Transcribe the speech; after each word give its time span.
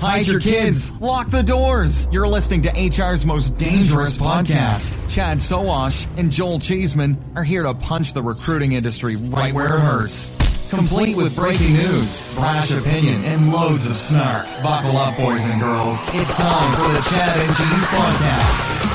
Hide 0.00 0.26
your 0.26 0.40
kids. 0.40 0.90
Lock 1.00 1.30
the 1.30 1.42
doors. 1.42 2.08
You're 2.12 2.28
listening 2.28 2.62
to 2.62 2.70
HR's 2.70 3.24
most 3.24 3.56
dangerous 3.56 4.16
podcast. 4.16 4.98
Chad 5.12 5.38
Sowash 5.38 6.06
and 6.18 6.30
Joel 6.30 6.58
Cheeseman 6.58 7.16
are 7.36 7.44
here 7.44 7.62
to 7.62 7.74
punch 7.74 8.12
the 8.12 8.22
recruiting 8.22 8.72
industry 8.72 9.16
right 9.16 9.54
where 9.54 9.76
it 9.76 9.80
hurts. 9.80 10.30
Complete 10.68 11.16
with 11.16 11.34
breaking 11.36 11.72
news, 11.74 12.34
brash 12.34 12.70
opinion, 12.72 13.22
and 13.24 13.52
loads 13.52 13.88
of 13.88 13.96
snark. 13.96 14.46
Buckle 14.62 14.96
up, 14.96 15.16
boys 15.16 15.48
and 15.48 15.60
girls. 15.60 16.06
It's 16.12 16.36
time 16.36 16.72
for 16.74 16.92
the 16.92 17.00
Chad 17.10 17.38
and 17.38 17.56
Cheese 17.56 17.84
Podcast. 17.90 18.90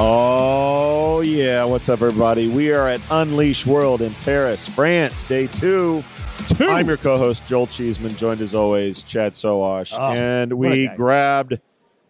Oh, 0.00 1.20
yeah. 1.20 1.64
What's 1.64 1.88
up, 1.88 2.02
everybody? 2.02 2.48
We 2.48 2.72
are 2.72 2.88
at 2.88 3.00
Unleash 3.10 3.66
World 3.66 4.02
in 4.02 4.12
Paris, 4.14 4.68
France, 4.68 5.22
day 5.24 5.46
two. 5.46 6.02
Two. 6.46 6.68
I'm 6.68 6.86
your 6.86 6.96
co 6.96 7.18
host, 7.18 7.46
Joel 7.46 7.66
Cheeseman, 7.66 8.16
joined 8.16 8.40
as 8.40 8.54
always, 8.54 9.02
Chad 9.02 9.32
Sowash. 9.32 9.94
Oh, 9.96 10.12
and 10.12 10.52
we 10.52 10.88
grabbed 10.88 11.60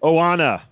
Oana 0.02 0.62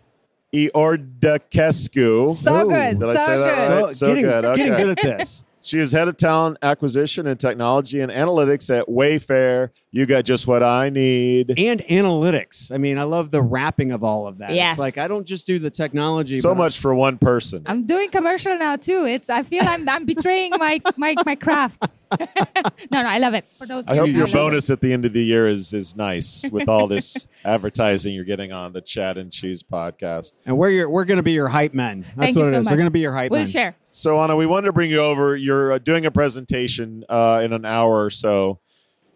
Iordachescu. 0.55 2.35
So 2.35 2.67
Ooh. 2.67 2.71
good. 2.71 2.99
Did 2.99 3.01
so 3.01 3.09
I 3.09 3.15
say 3.15 3.39
that 3.39 3.69
good. 3.69 3.83
right? 3.83 3.95
So 3.95 4.07
getting, 4.07 4.25
good, 4.25 4.57
getting 4.57 4.77
good 4.77 4.99
at 4.99 5.19
this. 5.19 5.45
She 5.67 5.81
is 5.81 5.91
head 5.91 6.07
of 6.07 6.17
talent 6.17 6.59
acquisition 6.63 7.27
and 7.27 7.41
technology 7.41 8.01
and 8.01 8.13
analytics 8.13 8.71
at 8.73 8.87
Wayfair. 8.87 9.71
You 9.91 10.07
got 10.07 10.25
just 10.25 10.47
what 10.47 10.63
I 10.63 10.91
need. 10.91 11.55
and 11.59 11.81
analytics. 11.81 12.71
I 12.71 12.79
mean, 12.79 12.99
I 12.99 13.03
love 13.03 13.33
the 13.33 13.43
wrapping 13.43 13.91
of 13.91 14.05
all 14.05 14.29
of 14.29 14.39
that. 14.39 14.53
Yes. 14.53 14.75
It's 14.75 14.79
like 14.79 14.97
I 14.97 15.09
don't 15.09 15.27
just 15.27 15.45
do 15.45 15.59
the 15.59 15.69
technology. 15.69 16.39
So 16.39 16.51
but 16.51 16.59
much 16.59 16.79
for 16.79 16.95
one 16.95 17.19
person. 17.19 17.65
I'm 17.67 17.83
doing 17.83 18.11
commercial 18.11 18.57
now 18.57 18.77
too. 18.77 19.07
It's 19.07 19.29
I 19.29 19.43
feel 19.43 19.65
I'm 19.67 19.89
I'm 19.89 20.05
betraying 20.05 20.53
my 20.57 20.81
my 20.97 21.17
my 21.27 21.35
craft. 21.35 21.85
no, 22.21 23.03
no, 23.03 23.09
I 23.09 23.19
love 23.19 23.35
it. 23.35 23.47
For 23.47 23.67
those 23.67 23.87
I 23.89 23.97
hope 23.97 24.09
your 24.09 24.21
love 24.21 24.29
it. 24.29 24.33
bonus 24.33 24.71
at 24.71 24.81
the 24.81 24.93
end 24.93 25.05
of 25.05 25.13
the 25.13 25.25
year 25.25 25.47
is 25.47 25.75
is 25.75 25.97
nice 25.97 26.49
with 26.53 26.69
all 26.69 26.87
this 26.87 27.29
advertising 27.45 28.15
you're 28.15 28.25
getting 28.25 28.53
on 28.53 28.73
the 28.73 28.81
Chad 28.81 29.19
and 29.19 29.33
Cheese 29.33 29.63
podcast. 29.63 30.33
And 30.47 30.57
we're 30.57 30.71
your, 30.71 30.89
we're 30.91 31.05
going 31.05 31.17
to 31.19 31.23
be 31.23 31.33
your 31.33 31.49
hype 31.49 31.75
men. 31.75 32.03
That's 32.03 32.15
Thank 32.17 32.37
what 32.37 32.43
you 32.43 32.49
it 32.49 32.53
so 32.53 32.59
is. 32.61 32.65
much. 32.67 32.71
We're 32.73 32.77
going 32.77 32.87
to 32.87 32.91
be 32.93 33.01
your 33.01 33.13
hype 33.15 33.31
We'll 33.31 33.41
men. 33.41 33.49
share. 33.49 33.77
So 33.83 34.21
Anna, 34.21 34.37
we 34.37 34.47
wanted 34.47 34.67
to 34.67 34.73
bring 34.73 34.91
you 34.91 35.01
over. 35.01 35.37
You're 35.37 35.73
uh, 35.73 35.79
doing 35.79 36.07
a 36.07 36.11
presentation 36.11 37.05
uh, 37.09 37.41
in 37.45 37.53
an 37.53 37.65
hour 37.65 38.05
or 38.05 38.11
so 38.11 38.61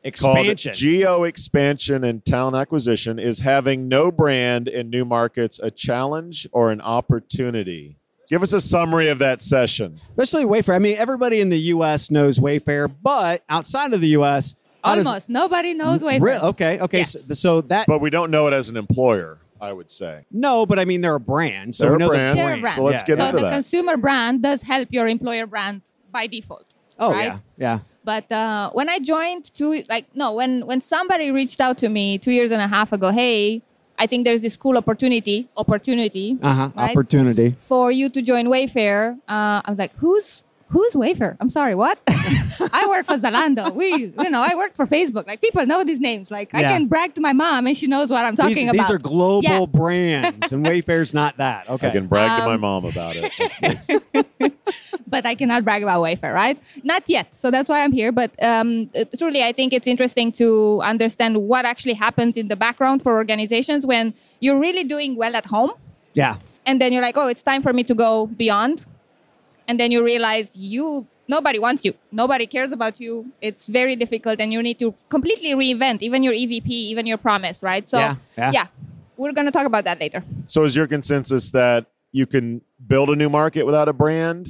Expansion. 0.02 0.72
Geo 0.74 1.24
Expansion 1.24 2.04
and 2.04 2.24
Talent 2.24 2.56
Acquisition. 2.56 3.18
Is 3.18 3.40
having 3.40 3.88
no 3.88 4.10
brand 4.10 4.66
in 4.68 4.90
new 4.90 5.04
markets 5.04 5.60
a 5.62 5.70
challenge 5.70 6.46
or 6.52 6.70
an 6.70 6.80
opportunity? 6.80 7.99
Give 8.30 8.42
us 8.42 8.52
a 8.52 8.60
summary 8.60 9.08
of 9.08 9.18
that 9.18 9.42
session. 9.42 9.96
Especially 10.16 10.44
Wayfair. 10.44 10.74
I 10.74 10.78
mean, 10.78 10.96
everybody 10.96 11.40
in 11.40 11.48
the 11.50 11.58
U.S. 11.74 12.10
knows 12.10 12.38
Wayfair, 12.38 12.92
but 13.02 13.42
outside 13.48 13.92
of 13.92 14.00
the 14.00 14.08
U.S., 14.10 14.54
how 14.84 14.94
does- 14.94 15.06
Almost 15.06 15.28
nobody 15.28 15.74
knows 15.74 16.00
Wayfair. 16.02 16.20
Re- 16.22 16.38
okay, 16.38 16.78
okay. 16.80 16.98
Yes. 16.98 17.26
So, 17.26 17.34
so 17.34 17.60
that 17.62 17.86
But 17.88 18.00
we 18.00 18.08
don't 18.08 18.30
know 18.30 18.46
it 18.46 18.52
as 18.54 18.68
an 18.68 18.76
employer, 18.76 19.38
I 19.60 19.72
would 19.72 19.90
say. 19.90 20.24
no, 20.30 20.64
but 20.64 20.78
I 20.78 20.84
mean 20.86 21.00
they're 21.02 21.16
a 21.16 21.20
brand. 21.20 21.74
So 21.74 21.84
They're 21.84 21.90
we 21.92 21.96
a 21.96 21.98
know 21.98 22.08
brand. 22.08 22.38
the 22.38 22.42
They're 22.42 22.54
a 22.54 22.60
brand. 22.60 22.76
So 22.76 22.84
let's 22.84 23.00
Yeah. 23.02 23.06
get 23.06 23.18
so 23.18 23.24
into 23.26 23.36
the 23.38 23.42
that. 23.42 23.52
consumer 23.52 23.96
brand 23.98 24.42
does 24.42 24.62
help 24.62 24.88
your 24.90 25.06
employer 25.08 25.46
brand 25.46 25.82
by 26.12 26.28
default. 26.28 26.64
Oh 26.98 27.12
right? 27.12 27.24
yeah, 27.24 27.38
yeah. 27.58 27.78
But 28.04 28.30
uh, 28.32 28.70
when 28.70 28.88
I 28.88 29.00
joined 29.00 29.52
two, 29.52 29.82
like 29.90 30.06
no, 30.14 30.32
when 30.32 30.64
when 30.66 30.80
somebody 30.80 31.30
reached 31.30 31.60
out 31.60 31.76
to 31.78 31.88
me 31.90 32.16
two 32.16 32.30
years 32.32 32.50
and 32.52 32.62
a 32.62 32.68
half 32.68 32.92
ago, 32.92 33.10
hey, 33.10 33.60
I 34.00 34.06
think 34.06 34.24
there's 34.24 34.40
this 34.40 34.56
cool 34.56 34.78
opportunity, 34.78 35.48
opportunity 35.58 36.38
Uh 36.42 36.54
huh. 36.54 36.70
Right? 36.74 36.90
Opportunity. 36.90 37.54
for 37.58 37.92
you 37.92 38.08
to 38.08 38.22
join 38.22 38.46
Wayfair. 38.46 39.18
Uh, 39.28 39.60
I'm 39.66 39.76
like, 39.76 39.92
who's 39.96 40.42
who's 40.70 40.92
Wayfair? 40.94 41.36
I'm 41.40 41.50
sorry, 41.50 41.74
what? 41.74 41.98
I 42.08 42.86
work 42.88 43.06
for 43.06 43.14
Zalando. 43.16 43.74
We, 43.74 43.86
you 44.18 44.30
know, 44.30 44.40
I 44.46 44.54
worked 44.54 44.76
for 44.76 44.86
Facebook. 44.86 45.26
Like 45.26 45.40
people 45.40 45.64
know 45.66 45.82
these 45.84 46.00
names. 46.00 46.30
Like 46.30 46.54
I 46.54 46.62
can 46.62 46.86
brag 46.86 47.14
to 47.16 47.20
my 47.20 47.32
mom 47.32 47.66
and 47.66 47.76
she 47.76 47.86
knows 47.86 48.08
what 48.10 48.24
I'm 48.24 48.36
talking 48.36 48.54
These, 48.54 48.64
about. 48.64 48.72
these 48.76 48.90
are 48.90 48.98
global 48.98 49.42
Yeah. 49.42 49.66
brands, 49.66 50.52
and 50.52 50.64
Wayfair's 50.64 51.12
not 51.12 51.36
that. 51.38 51.68
Okay. 51.68 51.88
I 51.88 51.90
can 51.90 52.06
brag 52.06 52.40
to 52.40 52.46
my 52.46 52.54
Um, 52.54 52.60
mom 52.60 52.84
about 52.84 53.16
it. 53.16 53.24
It's- 53.38 53.60
it's- 53.90 54.50
but 55.06 55.26
I 55.26 55.34
cannot 55.34 55.64
brag 55.64 55.82
about 55.82 56.00
Wayfair, 56.00 56.32
right? 56.32 56.56
Not 56.84 57.02
yet. 57.08 57.34
So 57.34 57.50
that's 57.50 57.68
why 57.68 57.82
I'm 57.82 57.92
here. 57.92 58.12
But 58.12 58.30
um, 58.42 58.88
uh, 58.94 59.04
truly, 59.18 59.42
I 59.42 59.52
think 59.52 59.72
it's 59.72 59.86
interesting 59.88 60.30
to 60.32 60.80
understand 60.82 61.36
what 61.48 61.64
actually 61.64 61.94
happens 61.94 62.36
in 62.36 62.46
the 62.48 62.56
background 62.56 63.02
for 63.02 63.14
organizations 63.16 63.84
when 63.86 64.14
you're 64.38 64.58
really 64.60 64.84
doing 64.84 65.16
well 65.16 65.34
at 65.34 65.46
home, 65.46 65.72
yeah. 66.14 66.36
and 66.64 66.80
then 66.80 66.92
you're 66.92 67.02
like, 67.02 67.16
oh, 67.16 67.26
it's 67.26 67.42
time 67.42 67.60
for 67.62 67.72
me 67.72 67.82
to 67.84 67.94
go 67.94 68.26
beyond, 68.26 68.86
and 69.70 69.78
then 69.78 69.92
you 69.92 70.04
realize 70.04 70.56
you 70.56 71.06
nobody 71.28 71.60
wants 71.60 71.84
you, 71.84 71.94
nobody 72.10 72.44
cares 72.44 72.72
about 72.72 72.98
you. 72.98 73.32
It's 73.40 73.68
very 73.68 73.94
difficult, 73.94 74.40
and 74.40 74.52
you 74.52 74.60
need 74.60 74.80
to 74.80 74.92
completely 75.08 75.52
reinvent 75.54 76.02
even 76.02 76.24
your 76.24 76.34
EVP, 76.34 76.66
even 76.92 77.06
your 77.06 77.18
promise, 77.18 77.62
right? 77.62 77.88
So 77.88 77.98
Yeah, 77.98 78.16
yeah. 78.36 78.66
we're 79.16 79.32
gonna 79.32 79.52
talk 79.52 79.66
about 79.66 79.84
that 79.84 80.00
later. 80.00 80.24
So 80.46 80.64
is 80.64 80.74
your 80.74 80.88
consensus 80.88 81.52
that 81.52 81.86
you 82.10 82.26
can 82.26 82.62
build 82.84 83.10
a 83.10 83.16
new 83.16 83.30
market 83.30 83.64
without 83.64 83.88
a 83.88 83.92
brand, 83.92 84.48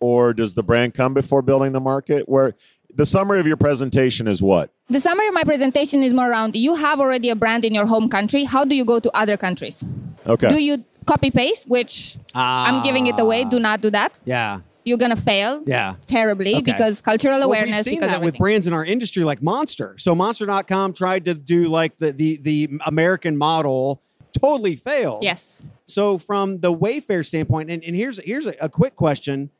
or 0.00 0.34
does 0.34 0.52
the 0.52 0.62
brand 0.62 0.92
come 0.92 1.14
before 1.14 1.40
building 1.40 1.72
the 1.72 1.80
market? 1.80 2.28
Where 2.28 2.54
the 2.94 3.06
summary 3.06 3.40
of 3.40 3.46
your 3.46 3.56
presentation 3.56 4.28
is 4.28 4.42
what? 4.42 4.70
The 4.90 5.00
summary 5.00 5.28
of 5.28 5.34
my 5.40 5.44
presentation 5.44 6.02
is 6.02 6.12
more 6.12 6.30
around 6.30 6.56
you 6.56 6.74
have 6.74 7.00
already 7.00 7.30
a 7.30 7.36
brand 7.36 7.64
in 7.64 7.72
your 7.72 7.86
home 7.86 8.10
country. 8.10 8.44
How 8.44 8.66
do 8.66 8.74
you 8.76 8.84
go 8.84 9.00
to 9.00 9.10
other 9.16 9.38
countries? 9.38 9.82
Okay. 10.26 10.48
Do 10.48 10.58
you 10.62 10.84
copy 11.08 11.30
paste, 11.30 11.68
which 11.68 12.16
I'm 12.34 12.76
ah. 12.76 12.82
giving 12.84 13.06
it 13.06 13.18
away? 13.18 13.44
Do 13.44 13.58
not 13.58 13.80
do 13.80 13.90
that. 13.90 14.20
Yeah. 14.24 14.60
You're 14.84 14.98
gonna 15.04 15.16
fail 15.16 15.62
Yeah. 15.66 15.96
terribly 16.06 16.52
Okay. 16.56 16.72
because 16.72 17.00
cultural 17.00 17.38
Well, 17.38 17.48
awareness. 17.48 17.78
we've 17.78 17.84
seen 17.84 18.00
because 18.00 18.12
that 18.12 18.22
with 18.22 18.38
brands 18.38 18.66
in 18.66 18.72
our 18.72 18.84
industry 18.84 19.24
like 19.24 19.42
Monster. 19.42 19.94
So 19.98 20.14
Monster.com 20.14 20.92
tried 20.92 21.24
to 21.26 21.34
do 21.34 21.64
like 21.78 21.98
the 21.98 22.12
the 22.12 22.30
the 22.48 22.58
American 22.86 23.36
model, 23.36 24.00
totally 24.32 24.76
failed. 24.76 25.24
Yes. 25.24 25.62
So 25.86 26.18
from 26.18 26.60
the 26.60 26.72
Wayfair 26.72 27.24
standpoint, 27.24 27.70
and, 27.70 27.82
and 27.84 27.94
here's 27.96 28.18
here's 28.24 28.46
a, 28.46 28.54
a 28.60 28.68
quick 28.68 28.94
question. 28.96 29.50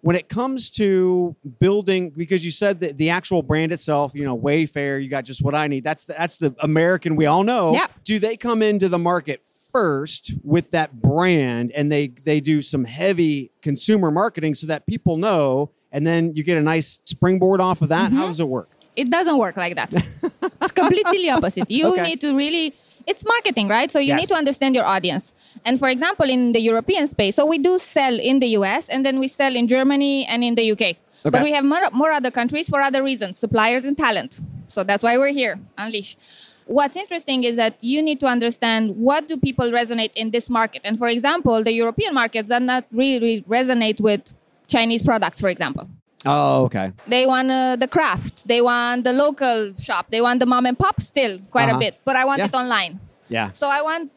When 0.00 0.14
it 0.14 0.28
comes 0.28 0.70
to 0.82 1.34
building, 1.58 2.10
because 2.10 2.44
you 2.44 2.52
said 2.52 2.78
that 2.80 2.98
the 2.98 3.10
actual 3.10 3.42
brand 3.42 3.72
itself, 3.72 4.14
you 4.14 4.24
know, 4.24 4.38
Wayfair, 4.38 5.02
you 5.02 5.08
got 5.08 5.24
just 5.24 5.42
what 5.42 5.56
I 5.56 5.66
need. 5.66 5.82
That's 5.82 6.04
the, 6.04 6.14
that's 6.16 6.36
the 6.36 6.54
American 6.60 7.16
we 7.16 7.26
all 7.26 7.42
know. 7.42 7.74
Yeah. 7.74 7.88
Do 8.04 8.20
they 8.20 8.36
come 8.36 8.62
into 8.62 8.88
the 8.88 8.98
market 8.98 9.42
first 9.72 10.32
with 10.42 10.70
that 10.72 11.00
brand, 11.00 11.72
and 11.72 11.90
they 11.90 12.08
they 12.08 12.40
do 12.40 12.62
some 12.62 12.84
heavy 12.84 13.50
consumer 13.62 14.10
marketing 14.10 14.54
so 14.54 14.66
that 14.66 14.86
people 14.86 15.16
know, 15.16 15.70
and 15.92 16.06
then 16.06 16.34
you 16.34 16.42
get 16.42 16.58
a 16.58 16.62
nice 16.62 17.00
springboard 17.04 17.60
off 17.60 17.82
of 17.82 17.88
that? 17.90 18.12
How 18.12 18.18
mm-hmm. 18.18 18.26
does 18.26 18.40
it 18.40 18.48
work? 18.48 18.70
It 18.96 19.10
doesn't 19.10 19.38
work 19.38 19.56
like 19.56 19.76
that. 19.76 19.94
it's 20.62 20.72
completely 20.72 21.30
opposite. 21.30 21.70
You 21.70 21.92
Okay. 21.92 22.02
need 22.02 22.20
to 22.20 22.34
really 22.34 22.74
it's 23.08 23.24
marketing, 23.24 23.68
right? 23.68 23.90
So 23.90 23.98
you 23.98 24.08
Yes. 24.08 24.20
need 24.20 24.28
to 24.28 24.34
understand 24.34 24.74
your 24.74 24.84
audience. 24.84 25.32
And 25.64 25.78
for 25.78 25.88
example, 25.88 26.28
in 26.28 26.52
the 26.52 26.60
European 26.60 27.08
space, 27.08 27.34
so 27.36 27.46
we 27.46 27.58
do 27.58 27.78
sell 27.78 28.14
in 28.20 28.38
the 28.38 28.48
US 28.58 28.90
and 28.90 29.04
then 29.04 29.18
we 29.18 29.28
sell 29.28 29.56
in 29.56 29.66
Germany 29.66 30.26
and 30.26 30.44
in 30.44 30.54
the 30.54 30.72
UK. 30.72 30.98
But 31.24 31.42
we 31.42 31.52
have 31.52 31.64
more, 31.64 31.80
more 31.92 32.12
other 32.12 32.30
countries 32.30 32.68
for 32.68 32.80
other 32.80 33.02
reasons, 33.02 33.38
suppliers 33.38 33.84
and 33.84 33.96
talent. 33.96 34.40
So 34.68 34.84
that's 34.84 35.02
why 35.02 35.16
we're 35.18 35.32
here, 35.42 35.58
Unleash. 35.76 36.16
What's 36.68 36.96
interesting 36.96 37.44
is 37.44 37.56
that 37.56 37.74
you 37.80 38.02
need 38.02 38.20
to 38.20 38.26
understand 38.26 38.94
what 38.96 39.26
do 39.26 39.36
people 39.38 39.66
resonate 39.70 40.12
in 40.14 40.30
this 40.30 40.50
market. 40.50 40.82
And 40.84 40.98
for 40.98 41.08
example, 41.08 41.64
the 41.64 41.72
European 41.72 42.12
market 42.14 42.46
does 42.46 42.62
not 42.62 42.84
really 42.92 43.40
resonate 43.48 44.00
with 44.00 44.34
Chinese 44.68 45.02
products, 45.02 45.40
for 45.40 45.48
example. 45.48 45.88
Oh, 46.26 46.64
okay. 46.66 46.92
They 47.06 47.24
want 47.26 47.50
uh, 47.50 47.76
the 47.76 47.88
craft. 47.88 48.46
They 48.46 48.60
want 48.60 49.04
the 49.04 49.14
local 49.14 49.72
shop. 49.78 50.10
They 50.10 50.20
want 50.20 50.40
the 50.40 50.46
mom 50.46 50.66
and 50.66 50.78
pop 50.78 51.00
still 51.00 51.38
quite 51.50 51.68
Uh-huh. 51.70 51.76
a 51.76 51.80
bit, 51.80 51.94
but 52.04 52.16
I 52.16 52.24
want 52.26 52.38
Yeah. 52.40 52.46
it 52.46 52.54
online. 52.54 53.00
Yeah. 53.30 53.50
So 53.52 53.68
I 53.70 53.80
want 53.80 54.10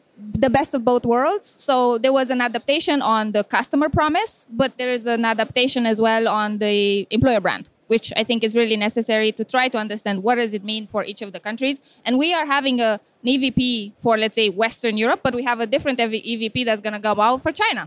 the 0.46 0.50
best 0.50 0.74
of 0.74 0.84
both 0.84 1.04
worlds. 1.06 1.56
So 1.58 1.96
there 1.98 2.12
was 2.12 2.28
an 2.30 2.40
adaptation 2.42 3.00
on 3.00 3.32
the 3.32 3.44
customer 3.44 3.88
promise, 3.88 4.46
but 4.50 4.76
there 4.78 4.92
is 4.92 5.06
an 5.06 5.24
adaptation 5.24 5.86
as 5.86 5.98
well 6.00 6.28
on 6.28 6.58
the 6.58 7.06
employer 7.10 7.40
brand, 7.40 7.70
which 7.92 8.06
I 8.20 8.24
think 8.28 8.42
is 8.48 8.52
really 8.60 8.78
necessary 8.88 9.30
to 9.38 9.44
try 9.54 9.64
to 9.74 9.78
understand 9.84 10.22
what 10.26 10.36
does 10.42 10.52
it 10.58 10.64
mean 10.72 10.82
for 10.92 11.00
each 11.10 11.20
of 11.26 11.30
the 11.36 11.40
countries. 11.48 11.76
And 12.06 12.12
we 12.24 12.28
are 12.38 12.46
having 12.56 12.76
a, 12.80 12.90
an 13.22 13.28
EVP 13.34 13.92
for 14.02 14.12
let's 14.22 14.36
say 14.40 14.48
Western 14.64 14.96
Europe, 15.04 15.20
but 15.26 15.32
we 15.34 15.42
have 15.50 15.60
a 15.66 15.68
different 15.74 15.98
EVP 15.98 16.64
that's 16.64 16.80
going 16.86 16.94
to 17.00 17.04
go 17.10 17.14
out 17.20 17.42
for 17.44 17.52
China 17.52 17.82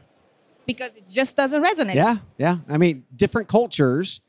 because 0.72 0.92
it 0.96 1.06
just 1.20 1.36
doesn't 1.36 1.62
resonate. 1.70 1.96
Yeah, 1.96 2.18
yeah. 2.38 2.58
I 2.70 2.78
mean, 2.78 2.96
different 3.24 3.48
cultures, 3.58 4.22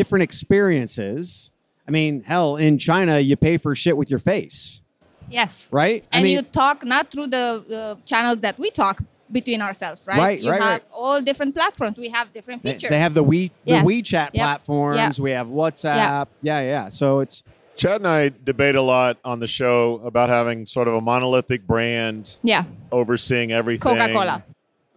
different 0.00 0.24
experiences. 0.24 1.52
I 1.86 1.90
mean, 1.98 2.12
hell, 2.32 2.56
in 2.56 2.74
China, 2.78 3.14
you 3.28 3.36
pay 3.36 3.56
for 3.64 3.72
shit 3.82 3.96
with 4.00 4.08
your 4.10 4.22
face, 4.32 4.82
Yes. 5.30 5.68
right? 5.70 6.00
I 6.12 6.16
and 6.16 6.24
mean, 6.24 6.32
you 6.36 6.42
talk 6.42 6.84
not 6.94 7.04
through 7.12 7.28
the 7.28 7.46
uh, 7.78 8.04
channels 8.04 8.40
that 8.40 8.58
we 8.58 8.68
talk 8.70 8.96
between 9.34 9.60
ourselves, 9.60 10.06
right? 10.06 10.16
Right, 10.18 10.40
you 10.40 10.50
right, 10.50 10.62
have 10.62 10.70
right. 10.70 10.82
all 10.94 11.20
different 11.20 11.54
platforms. 11.54 11.98
We 11.98 12.08
have 12.08 12.32
different 12.32 12.62
features. 12.62 12.88
they 12.88 12.98
have 13.00 13.12
the 13.12 13.22
we 13.22 13.48
the 13.66 13.72
Yes. 13.72 13.86
WeChat 13.86 14.12
Yep. 14.12 14.32
platforms. 14.32 15.18
Yeah. 15.18 15.22
We 15.22 15.30
have 15.32 15.48
WhatsApp. 15.48 16.28
Yeah. 16.40 16.60
yeah, 16.60 16.88
So 16.88 17.20
it's 17.20 17.42
Chad 17.76 17.96
and 18.00 18.06
I 18.08 18.30
debate 18.44 18.76
a 18.76 18.80
lot 18.80 19.18
on 19.24 19.40
the 19.40 19.48
show 19.48 20.00
about 20.04 20.28
having 20.30 20.64
sort 20.64 20.86
of 20.88 20.94
a 20.94 21.00
monolithic 21.00 21.66
brand 21.66 22.38
yeah, 22.42 22.64
overseeing 22.92 23.50
everything. 23.52 23.96
Coca-Cola. 23.98 24.44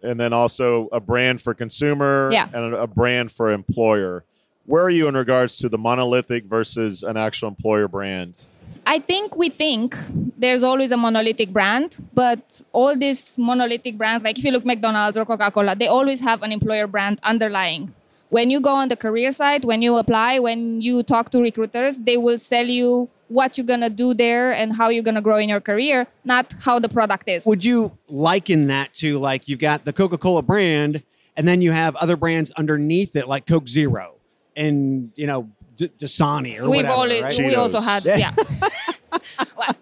And 0.00 0.18
then 0.18 0.32
also 0.32 0.88
a 0.92 1.00
brand 1.00 1.42
for 1.42 1.52
consumer 1.54 2.30
Yeah. 2.32 2.46
and 2.54 2.72
a, 2.74 2.82
a 2.82 2.86
brand 2.86 3.32
for 3.32 3.50
employer. 3.50 4.22
Where 4.64 4.84
are 4.84 4.90
you 4.90 5.08
in 5.08 5.16
regards 5.16 5.58
to 5.58 5.68
the 5.68 5.78
monolithic 5.78 6.44
versus 6.44 7.02
an 7.02 7.16
actual 7.16 7.48
employer 7.48 7.88
brand? 7.88 8.48
I 8.90 8.98
think 9.00 9.36
we 9.36 9.50
think 9.50 9.94
there's 10.38 10.62
always 10.62 10.90
a 10.92 10.96
monolithic 10.96 11.50
brand, 11.52 11.98
but 12.14 12.62
all 12.72 12.96
these 12.96 13.36
monolithic 13.36 13.98
brands, 13.98 14.24
like 14.24 14.38
if 14.38 14.44
you 14.44 14.50
look 14.50 14.64
McDonald's 14.64 15.18
or 15.18 15.26
Coca-Cola, 15.26 15.76
they 15.76 15.88
always 15.88 16.20
have 16.20 16.42
an 16.42 16.52
employer 16.52 16.86
brand 16.86 17.20
underlying. 17.22 17.92
When 18.30 18.50
you 18.50 18.60
go 18.60 18.74
on 18.74 18.88
the 18.88 18.96
career 18.96 19.30
site, 19.30 19.62
when 19.66 19.82
you 19.82 19.98
apply, 19.98 20.38
when 20.38 20.80
you 20.80 21.02
talk 21.02 21.30
to 21.32 21.40
recruiters, 21.42 22.00
they 22.00 22.16
will 22.16 22.38
sell 22.38 22.64
you 22.64 23.10
what 23.28 23.58
you're 23.58 23.66
gonna 23.66 23.90
do 23.90 24.14
there 24.14 24.52
and 24.52 24.72
how 24.72 24.88
you're 24.88 25.02
gonna 25.02 25.20
grow 25.20 25.36
in 25.36 25.50
your 25.50 25.60
career, 25.60 26.06
not 26.24 26.54
how 26.64 26.78
the 26.78 26.88
product 26.88 27.28
is. 27.28 27.44
Would 27.44 27.66
you 27.66 27.92
liken 28.08 28.68
that 28.68 28.94
to 28.94 29.18
like 29.18 29.48
you've 29.48 29.58
got 29.58 29.84
the 29.84 29.92
Coca 29.92 30.16
Cola 30.16 30.40
brand 30.40 31.02
and 31.36 31.46
then 31.46 31.60
you 31.60 31.72
have 31.72 31.94
other 31.96 32.16
brands 32.16 32.52
underneath 32.52 33.16
it 33.16 33.28
like 33.28 33.44
Coke 33.44 33.68
Zero 33.68 34.14
and, 34.56 35.12
you 35.14 35.26
know, 35.26 35.50
D- 35.76 35.88
Dasani 35.96 36.58
or 36.58 36.62
We've 36.68 36.78
whatever, 36.78 36.94
always 36.94 37.22
right? 37.22 37.38
we 37.38 37.54
also 37.54 37.80
had 37.80 38.04
Yeah. 38.04 38.16
yeah. 38.16 38.32
Well, 39.56 39.76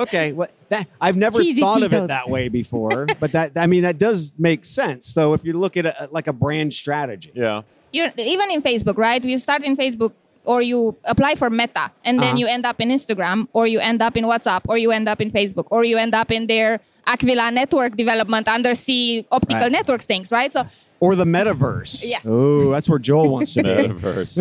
Okay, 0.00 0.32
well, 0.32 0.48
that 0.70 0.88
I've 1.00 1.16
never 1.16 1.38
Cheesy 1.38 1.60
thought 1.60 1.82
of 1.82 1.92
it 1.92 2.08
that 2.08 2.28
way 2.28 2.48
before, 2.48 3.06
but 3.20 3.32
that 3.32 3.52
I 3.56 3.66
mean 3.66 3.82
that 3.82 3.98
does 3.98 4.32
make 4.38 4.64
sense. 4.64 5.06
So 5.06 5.34
if 5.34 5.44
you 5.44 5.52
look 5.52 5.76
at 5.76 5.84
it 5.86 5.94
like 6.10 6.26
a 6.26 6.32
brand 6.32 6.72
strategy, 6.72 7.30
Yeah. 7.34 7.62
you're 7.92 8.08
even 8.18 8.50
in 8.50 8.62
Facebook, 8.62 8.96
right? 8.96 9.22
You 9.22 9.38
start 9.38 9.62
in 9.62 9.76
Facebook 9.76 10.12
or 10.44 10.62
you 10.62 10.96
apply 11.04 11.34
for 11.34 11.50
Meta 11.50 11.90
and 12.04 12.18
then 12.18 12.28
Uh-huh. 12.28 12.38
you 12.38 12.46
end 12.46 12.64
up 12.64 12.80
in 12.80 12.88
Instagram 12.88 13.46
or 13.52 13.66
you 13.66 13.78
end 13.78 14.00
up 14.00 14.16
in 14.16 14.24
WhatsApp 14.24 14.62
or 14.68 14.78
you 14.78 14.90
end 14.90 15.06
up 15.08 15.20
in 15.20 15.30
Facebook 15.30 15.66
or 15.70 15.84
you 15.84 15.98
end 15.98 16.14
up 16.14 16.30
in 16.32 16.46
their 16.46 16.80
Aquila 17.06 17.50
network 17.50 17.96
development 17.96 18.48
undersea 18.48 19.26
optical 19.30 19.62
Right. 19.64 19.72
networks 19.72 20.06
things, 20.06 20.32
right? 20.32 20.50
So 20.52 20.64
or 21.00 21.14
the 21.14 21.24
metaverse. 21.24 22.04
Yes. 22.04 22.22
Oh, 22.26 22.70
that's 22.70 22.88
where 22.88 22.98
Joel 22.98 23.28
wants 23.28 23.52
to 23.54 23.62
be. 23.62 23.68
Metaverse. 23.88 24.34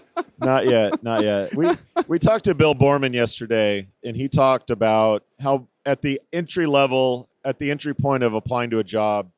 not 0.38 0.66
yet, 0.66 1.02
not 1.02 1.22
yet. 1.22 1.54
We 1.54 1.70
we 2.08 2.18
talked 2.18 2.44
to 2.44 2.54
Bill 2.54 2.74
Boorman 2.74 3.12
yesterday, 3.12 3.88
and 4.04 4.16
he 4.16 4.28
talked 4.28 4.70
about 4.70 5.24
how 5.40 5.68
at 5.84 6.02
the 6.02 6.20
entry 6.32 6.66
level, 6.66 7.28
at 7.44 7.58
the 7.58 7.70
entry 7.70 7.94
point 7.94 8.22
of 8.22 8.34
applying 8.34 8.70
to 8.70 8.78
a 8.78 8.84
job, 8.84 9.30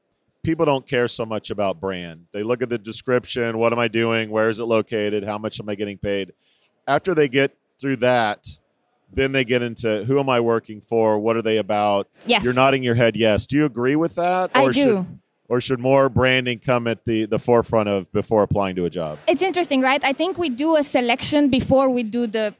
people 0.42 0.66
don't 0.66 0.86
care 0.86 1.08
so 1.08 1.24
much 1.24 1.50
about 1.50 1.80
brand. 1.80 2.26
They 2.32 2.42
look 2.42 2.62
at 2.62 2.68
the 2.68 2.78
description, 2.78 3.58
what 3.58 3.72
am 3.72 3.78
I 3.78 3.88
doing, 3.88 4.30
where 4.30 4.50
is 4.50 4.58
it 4.58 4.64
located, 4.64 5.24
how 5.24 5.38
much 5.38 5.60
am 5.60 5.68
I 5.68 5.74
getting 5.74 5.98
paid. 5.98 6.32
After 6.86 7.14
they 7.14 7.28
get 7.28 7.56
through 7.80 7.96
that, 7.96 8.46
then 9.12 9.32
they 9.32 9.44
get 9.44 9.62
into 9.62 10.04
who 10.04 10.18
am 10.18 10.28
I 10.28 10.40
working 10.40 10.80
for, 10.80 11.18
what 11.18 11.36
are 11.36 11.42
they 11.42 11.58
about. 11.58 12.08
Yes. 12.26 12.44
You're 12.44 12.54
nodding 12.54 12.82
your 12.82 12.94
head 12.94 13.14
yes. 13.14 13.46
Do 13.46 13.56
you 13.56 13.66
agree 13.66 13.94
with 13.94 14.14
that? 14.16 14.50
I 14.54 14.64
do. 14.66 14.72
Should, 14.72 15.18
or 15.52 15.60
should 15.60 15.80
more 15.80 16.08
branding 16.08 16.58
come 16.58 16.86
at 16.86 17.04
the, 17.04 17.26
the 17.26 17.38
forefront 17.38 17.86
of 17.86 18.10
before 18.10 18.42
applying 18.42 18.74
to 18.74 18.86
a 18.86 18.90
job? 18.90 19.18
it's 19.28 19.42
interesting, 19.42 19.82
right? 19.82 20.02
I 20.02 20.14
think 20.14 20.38
we 20.38 20.48
do 20.48 20.76
a 20.76 20.82
selection 20.82 21.50
before 21.50 21.90
we 21.90 22.02
do 22.02 22.26
the 22.26 22.54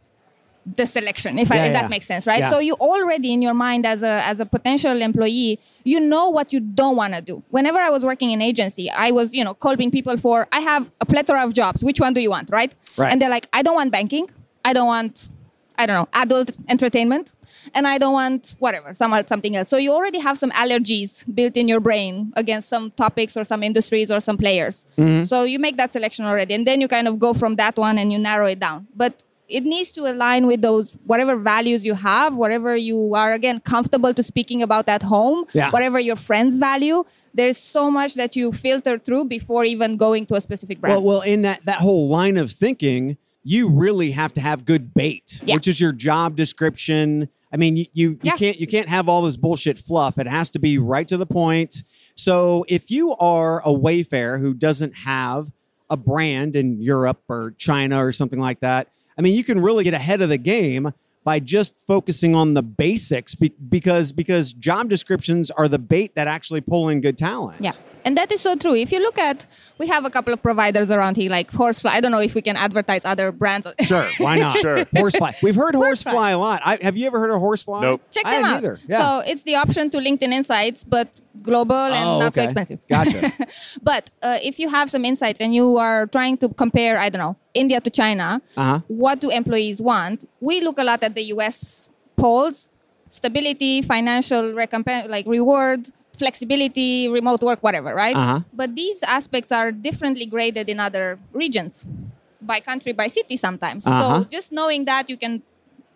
the 0.77 0.87
selection, 0.87 1.41
if, 1.41 1.50
I, 1.50 1.56
if 1.56 1.61
yeah. 1.61 1.73
that 1.73 1.91
makes 1.91 2.06
sense, 2.06 2.25
right? 2.25 2.39
Yeah. 2.39 2.50
So 2.50 2.61
you 2.61 2.75
already 2.75 3.33
in 3.33 3.43
your 3.43 3.55
mind 3.55 3.85
as 3.85 4.05
a 4.05 4.23
as 4.33 4.39
a 4.39 4.47
potential 4.47 5.03
employee, 5.03 5.59
you 5.83 5.99
know 5.99 6.29
what 6.29 6.53
you 6.53 6.61
don't 6.61 6.94
want 6.94 7.15
to 7.15 7.21
do. 7.21 7.43
Whenever 7.49 7.79
I 7.79 7.91
was 7.91 8.05
working 8.05 8.31
in 8.31 8.41
agency, 8.41 8.89
I 8.91 9.11
was 9.11 9.33
you 9.33 9.43
know 9.43 9.55
calling 9.55 9.91
people 9.91 10.17
for 10.19 10.47
I 10.53 10.61
have 10.61 10.93
a 11.00 11.06
plethora 11.06 11.43
of 11.47 11.55
jobs. 11.55 11.83
Which 11.83 11.99
one 11.99 12.12
do 12.12 12.21
you 12.21 12.31
want, 12.31 12.50
right? 12.50 12.73
Right. 12.97 13.11
And 13.11 13.21
they're 13.21 13.35
like, 13.38 13.49
I 13.53 13.62
don't 13.62 13.75
want 13.75 13.91
banking. 13.91 14.31
I 14.65 14.73
don't 14.75 14.87
want 14.87 15.31
I 15.79 15.87
don't 15.87 15.97
know 15.97 16.09
adult 16.13 16.51
entertainment, 16.69 17.33
and 17.75 17.87
I 17.87 17.99
don't 17.99 18.13
want 18.13 18.57
whatever 18.59 18.95
some 18.95 19.13
something 19.27 19.57
else. 19.57 19.69
So 19.69 19.77
you 19.77 19.93
already 19.93 20.19
have 20.19 20.39
some 20.39 20.51
allergies 20.53 21.25
built 21.35 21.57
in 21.57 21.69
your 21.69 21.81
brain 21.81 22.33
against 22.37 22.69
some 22.69 22.91
topics 22.93 23.37
or 23.37 23.45
some 23.45 23.63
industries 23.63 24.11
or 24.11 24.21
some 24.21 24.37
players. 24.37 24.87
Mm-hmm. 24.99 25.25
So 25.25 25.45
you 25.45 25.59
make 25.59 25.77
that 25.77 25.93
selection 25.93 26.25
already, 26.25 26.55
and 26.55 26.67
then 26.67 26.81
you 26.81 26.89
kind 26.89 27.09
of 27.09 27.19
go 27.19 27.33
from 27.35 27.57
that 27.57 27.77
one 27.77 27.99
and 27.99 28.13
you 28.13 28.19
narrow 28.19 28.47
it 28.47 28.59
down. 28.61 28.87
But 28.95 29.23
it 29.49 29.65
needs 29.65 29.93
to 29.93 30.11
align 30.11 30.47
with 30.47 30.63
those 30.63 30.97
whatever 31.05 31.37
values 31.37 31.85
you 31.85 31.95
have, 31.95 32.35
whatever 32.35 32.75
you 32.77 33.15
are 33.15 33.33
again 33.33 33.61
comfortable 33.61 34.15
to 34.15 34.23
speaking 34.23 34.63
about 34.63 34.89
at 34.89 35.03
home, 35.03 35.45
Yeah. 35.53 35.71
whatever 35.71 36.01
your 36.01 36.17
friends 36.17 36.57
value. 36.59 37.05
There's 37.35 37.59
so 37.59 37.91
much 37.91 38.15
that 38.15 38.35
you 38.37 38.53
filter 38.53 38.99
through 38.99 39.27
before 39.27 39.65
even 39.65 39.97
going 39.97 40.27
to 40.27 40.35
a 40.37 40.41
specific 40.41 40.81
brand. 40.81 40.97
Well, 40.97 41.05
well, 41.05 41.21
in 41.23 41.43
that 41.43 41.65
that 41.65 41.79
whole 41.79 42.09
line 42.09 42.37
of 42.37 42.51
thinking, 42.51 43.17
you 43.44 43.69
really 43.69 44.12
have 44.12 44.33
to 44.35 44.41
have 44.41 44.65
good 44.65 44.94
bait, 44.94 45.41
Yeah. 45.44 45.55
which 45.56 45.67
is 45.69 45.81
your 45.81 45.93
job 45.93 46.37
description. 46.37 47.29
I 47.53 47.56
mean, 47.56 47.77
you 47.77 47.87
you, 47.93 48.11
you 48.11 48.19
Yeah. 48.23 48.37
can't 48.37 48.61
you 48.61 48.67
can't 48.67 48.89
have 48.89 49.09
all 49.09 49.23
this 49.23 49.37
bullshit 49.37 49.79
fluff. 49.79 50.19
It 50.19 50.27
has 50.27 50.50
to 50.50 50.59
be 50.59 50.79
right 50.79 51.06
to 51.09 51.17
the 51.17 51.27
point. 51.27 51.83
So 52.15 52.65
if 52.69 52.91
you 52.91 53.15
are 53.17 53.61
a 53.61 53.71
Wayfair 53.73 54.41
who 54.41 54.55
doesn't 54.55 54.94
have 54.99 55.50
a 55.91 55.97
brand 55.97 56.56
in 56.56 56.81
Europe 56.81 57.23
or 57.29 57.55
China 57.59 58.03
or 58.05 58.12
something 58.12 58.41
like 58.41 58.61
that, 58.61 58.89
I 59.19 59.23
mean, 59.23 59.35
you 59.35 59.45
can 59.45 59.61
really 59.61 59.85
get 59.85 59.93
ahead 59.95 60.21
of 60.23 60.29
the 60.31 60.38
game 60.38 60.93
by 61.25 61.38
just 61.38 61.79
focusing 61.79 62.35
on 62.35 62.55
the 62.55 62.62
basics 62.62 63.35
be- 63.35 63.55
because 63.69 64.12
because 64.12 64.53
job 64.53 64.88
descriptions 64.88 65.50
are 65.50 65.69
the 65.69 65.79
bait 65.79 66.15
that 66.15 66.27
actually 66.29 66.61
pull 66.61 66.88
in 66.88 67.00
good 67.00 67.19
talent. 67.19 67.59
Yeah, 67.61 67.73
and 68.04 68.16
that 68.16 68.32
is 68.32 68.40
so 68.40 68.54
true. 68.56 68.75
If 68.75 68.93
you 68.93 69.00
look 69.00 69.19
at, 69.19 69.46
we 69.78 69.87
have 69.88 70.04
a 70.04 70.10
couple 70.10 70.32
of 70.32 70.43
providers 70.43 70.90
around 70.90 71.16
here, 71.16 71.31
like 71.31 71.50
Horsefly. 71.50 71.90
I 71.90 72.00
don't 72.00 72.12
know 72.12 72.20
if 72.20 72.34
we 72.34 72.43
can 72.43 72.56
advertise 72.56 73.04
other 73.04 73.32
brands. 73.32 73.66
Sure, 73.82 74.06
why 74.19 74.38
not? 74.38 74.56
Sure. 74.56 74.84
Horsefly. 74.96 75.32
We've 75.43 75.54
heard 75.54 75.75
Horsefly. 75.75 76.12
horsefly 76.12 76.31
a 76.32 76.38
lot. 76.38 76.62
I, 76.64 76.78
have 76.82 76.96
you 76.96 77.06
ever 77.06 77.19
heard 77.19 77.31
of 77.31 77.40
horsefly? 77.40 77.81
Nope. 77.82 78.02
Check 78.10 78.26
I 78.26 78.32
them 78.37 78.44
hadn't 78.44 78.52
out. 78.56 78.58
Either. 78.58 78.81
Yeah. 78.88 78.99
So 78.99 79.31
it's 79.31 79.43
the 79.44 79.56
option 79.56 79.90
to 79.90 79.99
LinkedIn 79.99 80.32
Insights, 80.32 80.84
but 80.84 81.08
global 81.43 81.75
and 81.75 82.08
oh, 82.08 82.19
not 82.20 82.34
so 82.34 82.43
expensive. 82.43 82.78
Gotcha. 82.88 83.32
But 83.82 84.10
uh, 84.22 84.38
if 84.43 84.58
you 84.58 84.69
have 84.69 84.88
some 84.90 85.04
insights 85.04 85.40
and 85.40 85.54
you 85.54 85.76
are 85.78 86.06
trying 86.06 86.37
to 86.38 86.49
compare, 86.50 86.99
I 86.99 87.08
don't 87.08 87.20
know, 87.20 87.37
India 87.54 87.81
to 87.81 87.90
China, 87.90 88.40
Uh-huh. 88.56 88.81
what 88.88 89.20
do 89.20 89.31
employees 89.31 89.81
want? 89.81 90.28
We 90.40 90.60
look 90.60 90.78
a 90.78 90.84
lot 90.84 91.02
at 91.02 91.14
the 91.14 91.22
US 91.34 91.88
polls, 92.16 92.69
stability, 93.10 93.82
financial 93.82 94.52
recompense, 94.52 95.08
like 95.08 95.26
reward, 95.26 95.88
flexibility, 96.23 97.09
remote 97.09 97.43
work, 97.43 97.61
whatever, 97.67 97.91
right? 97.95 98.15
Uh-huh. 98.15 98.41
But 98.55 98.77
these 98.77 99.03
aspects 99.03 99.51
are 99.51 99.73
differently 99.73 100.27
graded 100.27 100.69
in 100.69 100.79
other 100.79 101.19
regions, 101.33 101.85
by 102.41 102.61
country, 102.61 102.93
by 102.93 103.09
city 103.09 103.37
sometimes. 103.37 103.85
Uh-huh. 103.85 104.23
So 104.23 104.25
just 104.31 104.53
knowing 104.53 104.85
that, 104.87 105.11
you 105.11 105.17
can 105.17 105.43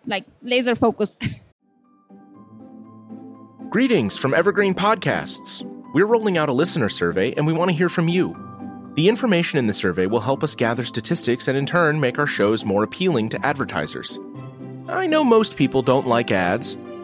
like 0.05 0.25
laser 0.43 0.75
focus. 0.75 1.17
Greetings 3.71 4.17
from 4.17 4.35
Evergreen 4.35 4.75
Podcasts. 4.75 5.63
We're 5.95 6.07
rolling 6.07 6.37
out 6.39 6.49
a 6.49 6.53
listener 6.53 6.89
survey 6.89 7.33
and 7.37 7.47
we 7.47 7.53
want 7.53 7.71
to 7.71 7.77
hear 7.77 7.89
from 7.89 8.09
you. 8.09 8.35
The 8.95 9.09
information 9.09 9.59
in 9.59 9.67
the 9.67 9.75
survey 9.75 10.07
will 10.07 10.21
help 10.21 10.43
us 10.43 10.55
gather 10.55 10.85
statistics 10.85 11.47
and 11.47 11.57
in 11.57 11.67
turn 11.67 12.01
make 12.01 12.19
our 12.19 12.27
shows 12.27 12.65
more 12.65 12.83
appealing 12.83 13.29
to 13.31 13.47
advertisers. 13.47 14.19
I 14.89 15.07
know 15.07 15.23
most 15.23 15.57
people 15.57 15.83
don't 15.83 16.07
like 16.07 16.31
ads, 16.31 16.77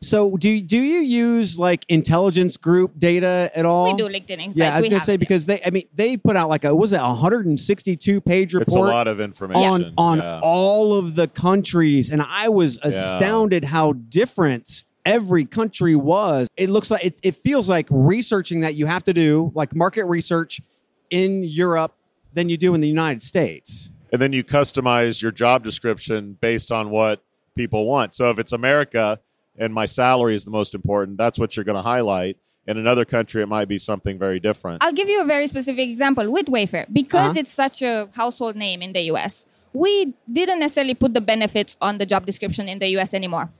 So 0.00 0.36
do 0.36 0.60
do 0.60 0.78
you 0.78 1.00
use 1.00 1.58
like 1.58 1.84
intelligence 1.88 2.56
group 2.56 2.98
data 2.98 3.50
at 3.54 3.64
all? 3.64 3.86
We 3.96 3.96
do 3.96 4.08
LinkedIn 4.08 4.30
Insights. 4.40 4.58
Yeah, 4.58 4.74
I 4.74 4.76
was 4.78 4.82
We 4.84 4.88
gonna 4.90 5.00
say 5.00 5.14
it. 5.14 5.18
because 5.20 5.46
they, 5.46 5.60
I 5.64 5.70
mean, 5.70 5.84
they 5.94 6.16
put 6.16 6.36
out 6.36 6.48
like 6.48 6.64
a 6.64 6.74
was 6.74 6.92
it 6.92 6.98
a 7.00 7.06
162 7.08 8.20
page 8.20 8.54
report 8.54 8.68
It's 8.68 8.74
a 8.76 8.80
lot 8.80 9.08
of 9.08 9.20
information. 9.20 9.62
on 9.64 9.94
on 9.98 10.18
yeah. 10.18 10.40
all 10.42 10.94
of 10.96 11.14
the 11.14 11.26
countries, 11.28 12.10
and 12.10 12.22
I 12.22 12.48
was 12.48 12.78
astounded 12.82 13.64
how 13.64 13.92
different 13.92 14.84
every 15.04 15.44
country 15.44 15.96
was. 15.96 16.48
It 16.56 16.68
looks 16.70 16.90
like 16.90 17.04
it, 17.04 17.18
it 17.22 17.34
feels 17.34 17.68
like 17.68 17.86
researching 17.90 18.60
that 18.60 18.74
you 18.74 18.86
have 18.86 19.02
to 19.04 19.12
do, 19.14 19.50
like 19.54 19.74
market 19.74 20.04
research 20.04 20.60
in 21.10 21.42
Europe, 21.44 21.94
than 22.34 22.48
you 22.48 22.56
do 22.56 22.74
in 22.74 22.80
the 22.80 22.88
United 22.88 23.22
States. 23.22 23.90
and 24.12 24.20
then 24.22 24.32
you 24.32 24.44
customize 24.44 25.20
your 25.22 25.32
job 25.32 25.64
description 25.64 26.36
based 26.40 26.70
on 26.70 26.90
what 26.90 27.22
people 27.56 27.84
want. 27.86 28.14
So 28.14 28.30
if 28.30 28.38
it's 28.38 28.52
America 28.52 29.18
and 29.58 29.74
my 29.74 29.84
salary 29.84 30.34
is 30.34 30.44
the 30.44 30.50
most 30.50 30.74
important, 30.74 31.18
that's 31.18 31.38
what 31.38 31.56
you're 31.56 31.64
going 31.64 31.76
to 31.76 31.82
highlight. 31.82 32.36
In 32.66 32.76
another 32.76 33.04
country, 33.06 33.40
it 33.42 33.46
might 33.48 33.66
be 33.66 33.78
something 33.78 34.18
very 34.18 34.38
different. 34.40 34.84
I'll 34.84 34.92
give 34.92 35.08
you 35.08 35.22
a 35.22 35.24
very 35.24 35.46
specific 35.46 35.88
example 35.88 36.30
with 36.30 36.46
Wayfair 36.46 36.86
because 36.92 37.30
Uh-huh. 37.30 37.40
it's 37.40 37.52
such 37.52 37.80
a 37.82 38.08
household 38.14 38.56
name 38.56 38.82
in 38.82 38.92
the 38.92 39.02
US. 39.12 39.46
We 39.72 40.12
didn't 40.30 40.60
necessarily 40.60 40.94
put 40.94 41.14
the 41.14 41.20
benefits 41.22 41.76
on 41.80 41.98
the 41.98 42.06
job 42.06 42.26
description 42.26 42.68
in 42.68 42.78
the 42.78 42.88
US 42.98 43.14
anymore. 43.14 43.50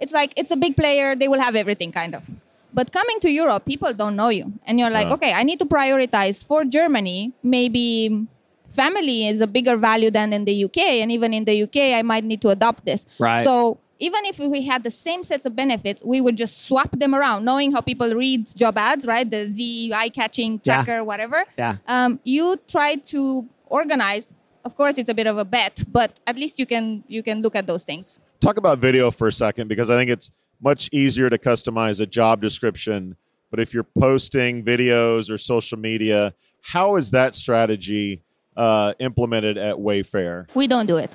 It's 0.00 0.12
like 0.12 0.32
it's 0.36 0.50
a 0.50 0.56
big 0.56 0.74
player, 0.76 1.14
they 1.14 1.28
will 1.28 1.40
have 1.40 1.54
everything 1.54 1.92
kind 1.92 2.14
of. 2.14 2.30
But 2.72 2.92
coming 2.92 3.18
to 3.20 3.30
Europe, 3.30 3.64
people 3.66 3.92
don't 3.94 4.16
know 4.16 4.28
you. 4.28 4.52
And 4.66 4.78
you're 4.80 4.90
like, 4.90 5.08
Yeah. 5.08 5.14
okay, 5.14 5.32
I 5.32 5.42
need 5.42 5.58
to 5.60 5.66
prioritize 5.66 6.44
for 6.46 6.64
Germany, 6.64 7.32
maybe 7.42 8.26
family 8.68 9.26
is 9.28 9.40
a 9.40 9.46
bigger 9.46 9.76
value 9.76 10.10
than 10.10 10.32
in 10.32 10.44
the 10.44 10.64
UK. 10.64 10.78
And 11.02 11.10
even 11.12 11.32
in 11.32 11.44
the 11.44 11.62
UK, 11.62 11.94
I 11.94 12.02
might 12.02 12.24
need 12.24 12.40
to 12.42 12.50
adopt 12.50 12.84
this. 12.84 13.06
Right. 13.18 13.44
So 13.44 13.78
even 13.98 14.24
if 14.26 14.38
we 14.38 14.62
had 14.66 14.84
the 14.84 14.90
same 14.90 15.22
sets 15.24 15.46
of 15.46 15.56
benefits, 15.56 16.02
we 16.04 16.20
would 16.20 16.36
just 16.36 16.66
swap 16.66 16.90
them 16.98 17.14
around, 17.14 17.44
knowing 17.44 17.72
how 17.72 17.80
people 17.80 18.14
read 18.14 18.54
job 18.56 18.76
ads, 18.76 19.06
right? 19.06 19.28
The 19.28 19.44
Z 19.46 19.92
eye 19.94 20.08
catching 20.10 20.60
Yeah. 20.64 20.82
tracker, 20.84 21.04
whatever. 21.04 21.44
Yeah. 21.58 21.76
Um, 21.88 22.20
you 22.24 22.56
try 22.68 22.96
to 22.96 23.48
organize. 23.66 24.34
Of 24.64 24.76
course, 24.76 24.98
it's 24.98 25.08
a 25.08 25.14
bit 25.14 25.26
of 25.26 25.38
a 25.38 25.44
bet, 25.44 25.84
but 25.90 26.20
at 26.26 26.36
least 26.36 26.58
you 26.58 26.66
can 26.66 27.04
you 27.08 27.22
can 27.22 27.40
look 27.40 27.54
at 27.56 27.66
those 27.66 27.84
things. 27.84 28.20
Talk 28.40 28.56
about 28.58 28.78
video 28.78 29.10
for 29.10 29.28
a 29.28 29.32
second 29.32 29.68
because 29.68 29.90
I 29.90 29.96
think 29.96 30.10
it's 30.10 30.30
much 30.60 30.88
easier 30.92 31.30
to 31.30 31.38
customize 31.38 32.00
a 32.00 32.06
job 32.06 32.40
description. 32.42 33.16
But 33.50 33.60
if 33.60 33.72
you're 33.72 33.86
posting 33.98 34.64
videos 34.64 35.30
or 35.30 35.38
social 35.38 35.78
media, 35.78 36.34
how 36.62 36.96
is 36.96 37.12
that 37.12 37.34
strategy 37.34 38.22
uh, 38.56 38.94
implemented 38.98 39.58
at 39.58 39.76
Wayfair? 39.76 40.46
We 40.54 40.66
don't 40.66 40.86
do 40.86 40.96
it. 40.96 41.10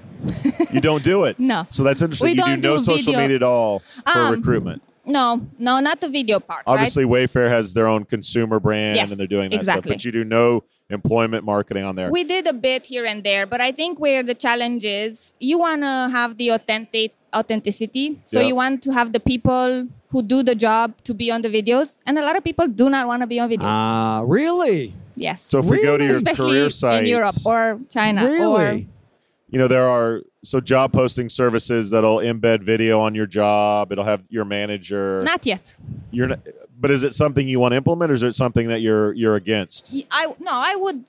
You 0.71 0.81
don't 0.81 1.03
do 1.03 1.24
it. 1.25 1.38
No. 1.51 1.65
So 1.69 1.83
that's 1.83 2.01
interesting. 2.01 2.25
We 2.25 2.31
you 2.31 2.36
do 2.36 2.41
don't 2.41 2.62
no 2.62 2.77
do 2.77 2.83
social 2.83 3.13
video. 3.13 3.19
media 3.19 3.36
at 3.38 3.43
all 3.43 3.79
for 4.05 4.19
Um, 4.19 4.31
recruitment. 4.36 4.81
No, 5.03 5.41
no, 5.57 5.79
not 5.79 6.00
the 6.00 6.07
video 6.10 6.39
part. 6.39 6.62
Obviously, 6.67 7.05
Wayfair 7.05 7.50
has 7.50 7.74
their 7.74 7.88
own 7.88 8.05
consumer 8.05 8.60
brand 8.60 8.98
Yes, 8.98 9.10
and 9.10 9.19
they're 9.19 9.25
doing 9.25 9.50
that 9.50 9.55
exactly. 9.55 9.89
stuff, 9.89 9.95
but 9.98 10.05
you 10.05 10.12
do 10.12 10.24
no 10.24 10.63
employment 10.91 11.43
marketing 11.43 11.83
on 11.83 11.95
there. 11.95 12.12
We 12.12 12.24
did 12.24 12.45
a 12.45 12.53
bit 12.53 12.86
here 12.86 13.05
and 13.05 13.24
there, 13.24 13.48
but 13.48 13.60
I 13.62 13.71
think 13.71 14.00
where 14.00 14.21
the 14.21 14.36
challenge 14.36 14.86
is, 14.86 15.33
you 15.39 15.57
want 15.57 15.81
to 15.81 16.10
have 16.12 16.38
the 16.38 16.50
authentic 16.50 17.15
authenticity. 17.36 18.19
So 18.25 18.39
Yeah. 18.39 18.48
you 18.50 18.55
want 18.55 18.83
to 18.83 18.91
have 18.91 19.12
the 19.12 19.19
people 19.19 19.88
who 20.12 20.21
do 20.21 20.43
the 20.43 20.53
job 20.53 20.93
to 21.05 21.13
be 21.15 21.31
on 21.31 21.41
the 21.41 21.50
videos, 21.50 21.98
and 22.05 22.19
a 22.19 22.21
lot 22.21 22.36
of 22.38 22.43
people 22.43 22.67
do 22.67 22.88
not 22.89 23.07
want 23.07 23.21
to 23.21 23.27
be 23.27 23.39
on 23.39 23.50
videos. 23.50 23.65
Ah, 23.65 24.21
really? 24.27 24.93
Yes. 25.21 25.41
so 25.51 25.59
if 25.59 25.65
we 25.65 25.81
go 25.83 25.97
to 25.97 26.03
your 26.03 26.17
especially 26.17 26.51
career 26.51 26.69
site, 26.69 27.03
in 27.03 27.09
Europe 27.17 27.35
or 27.45 27.79
China 27.89 28.25
or 28.25 28.31
Really? 28.31 28.87
you 29.51 29.59
know 29.59 29.67
there 29.75 29.87
are 29.87 30.21
so 30.43 30.59
job 30.59 30.91
posting 30.91 31.29
services 31.29 31.91
that'll 31.91 32.17
embed 32.31 32.59
video 32.63 32.99
on 33.01 33.13
your 33.13 33.27
job. 33.27 33.91
It'll 33.91 34.05
have 34.13 34.21
your 34.29 34.45
manager. 34.45 35.21
not 35.23 35.45
yet. 35.45 35.77
You're 36.09 36.29
not, 36.33 36.39
but 36.79 36.89
is 36.89 37.03
it 37.03 37.13
something 37.13 37.47
you 37.47 37.59
want 37.59 37.73
to 37.73 37.77
implement, 37.77 38.09
or 38.11 38.15
is 38.15 38.23
it 38.23 38.33
something 38.43 38.67
that 38.69 38.81
you're 38.81 39.13
you're 39.13 39.35
against? 39.35 39.93
I 40.09 40.23
no, 40.47 40.51
I 40.71 40.73
would 40.75 40.99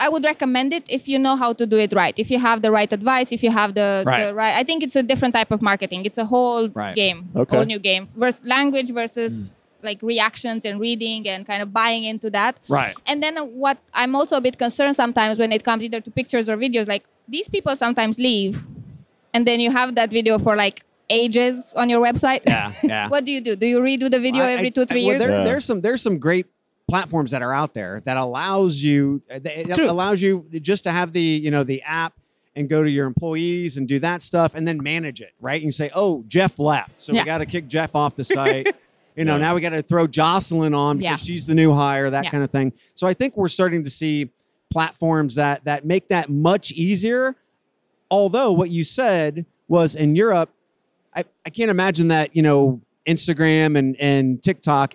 I 0.00 0.08
would 0.08 0.24
recommend 0.24 0.72
it 0.72 0.84
if 0.88 1.02
you 1.08 1.18
know 1.18 1.34
how 1.36 1.52
to 1.52 1.66
do 1.66 1.76
it 1.78 1.92
right. 1.92 2.14
If 2.18 2.30
you 2.30 2.38
have 2.38 2.62
the 2.62 2.70
right 2.70 2.90
advice, 2.98 3.28
if 3.32 3.42
you 3.42 3.50
have 3.50 3.74
the 3.74 4.04
Right. 4.06 4.24
the 4.26 4.34
right. 4.42 4.54
I 4.56 4.62
think 4.62 4.82
it's 4.86 4.96
a 4.96 5.02
different 5.02 5.34
type 5.34 5.50
of 5.50 5.60
marketing. 5.60 6.00
It's 6.08 6.18
a 6.18 6.24
whole 6.24 6.68
Right. 6.70 6.94
game, 6.96 7.18
Okay. 7.36 7.56
whole 7.56 7.66
new 7.66 7.80
game. 7.90 8.08
Versus 8.16 8.42
language 8.44 8.90
versus 9.00 9.32
hmm. 9.34 9.57
Like 9.82 10.02
reactions 10.02 10.64
and 10.64 10.80
reading 10.80 11.28
and 11.28 11.46
kind 11.46 11.62
of 11.62 11.72
buying 11.72 12.04
into 12.04 12.30
that. 12.30 12.58
Right. 12.68 12.94
And 13.06 13.22
then 13.22 13.36
what 13.36 13.78
I'm 13.94 14.14
also 14.14 14.36
a 14.36 14.40
bit 14.40 14.58
concerned 14.58 14.96
sometimes 14.96 15.38
when 15.38 15.52
it 15.52 15.64
comes 15.64 15.82
either 15.84 16.00
to 16.00 16.10
pictures 16.10 16.48
or 16.48 16.56
videos, 16.56 16.88
like 16.88 17.04
these 17.28 17.48
people 17.48 17.74
sometimes 17.76 18.18
leave, 18.18 18.66
and 19.34 19.46
then 19.46 19.60
you 19.60 19.70
have 19.70 19.94
that 19.96 20.10
video 20.10 20.38
for 20.38 20.56
like 20.56 20.84
ages 21.10 21.72
on 21.76 21.88
your 21.88 22.04
website. 22.04 22.40
Yeah, 22.46 22.72
yeah. 22.82 23.08
what 23.08 23.24
do 23.24 23.32
you 23.32 23.40
do? 23.40 23.56
Do 23.56 23.66
you 23.66 23.80
redo 23.80 24.10
the 24.10 24.18
video 24.20 24.44
I- 24.44 24.52
every 24.52 24.66
I- 24.66 24.70
two 24.70 24.86
three 24.86 25.04
well, 25.04 25.14
years? 25.16 25.20
There, 25.20 25.30
Yeah. 25.38 25.44
There's 25.44 25.64
some 25.64 25.80
there's 25.80 26.02
some 26.02 26.18
great 26.18 26.46
platforms 26.88 27.32
that 27.32 27.42
are 27.42 27.52
out 27.52 27.74
there 27.74 28.00
that 28.06 28.16
allows 28.16 28.82
you 28.82 29.20
it 29.28 29.74
True. 29.74 29.90
allows 29.90 30.22
you 30.22 30.46
just 30.62 30.84
to 30.84 30.90
have 30.90 31.12
the 31.12 31.20
you 31.20 31.50
know 31.50 31.62
the 31.62 31.82
app 31.82 32.14
and 32.56 32.68
go 32.68 32.82
to 32.82 32.90
your 32.90 33.06
employees 33.06 33.76
and 33.76 33.86
do 33.86 33.98
that 34.00 34.22
stuff 34.22 34.54
and 34.54 34.66
then 34.66 34.82
manage 34.82 35.20
it 35.20 35.32
right. 35.40 35.60
You 35.62 35.70
say, 35.70 35.90
oh, 35.94 36.24
Jeff 36.26 36.58
left, 36.58 37.00
so 37.00 37.12
we 37.12 37.22
got 37.24 37.38
to 37.38 37.46
kick 37.46 37.68
Jeff 37.68 37.94
off 37.94 38.16
the 38.16 38.24
site. 38.24 38.74
You 39.18 39.24
know, 39.24 39.32
Yeah. 39.34 39.38
now 39.38 39.54
we 39.56 39.60
got 39.60 39.70
to 39.70 39.82
throw 39.82 40.06
Jocelyn 40.06 40.74
on 40.74 40.98
because 40.98 41.04
Yeah. 41.28 41.32
she's 41.34 41.44
the 41.44 41.54
new 41.54 41.74
hire, 41.74 42.08
that 42.08 42.24
Yeah. 42.24 42.30
kind 42.30 42.44
of 42.44 42.50
thing. 42.50 42.72
So 42.94 43.06
I 43.08 43.14
think 43.14 43.36
we're 43.36 43.48
starting 43.48 43.82
to 43.82 43.90
see 43.90 44.30
platforms 44.70 45.34
that 45.34 45.64
that 45.64 45.84
make 45.84 46.06
that 46.08 46.30
much 46.30 46.70
easier. 46.72 47.34
Although 48.12 48.52
what 48.52 48.70
you 48.70 48.84
said 48.84 49.44
was 49.66 49.96
in 49.96 50.14
Europe, 50.14 50.50
I, 51.16 51.24
I 51.44 51.50
can't 51.50 51.70
imagine 51.70 52.08
that, 52.08 52.36
you 52.36 52.42
know, 52.42 52.80
Instagram 53.06 53.76
and, 53.76 53.96
and 53.98 54.40
TikTok 54.42 54.94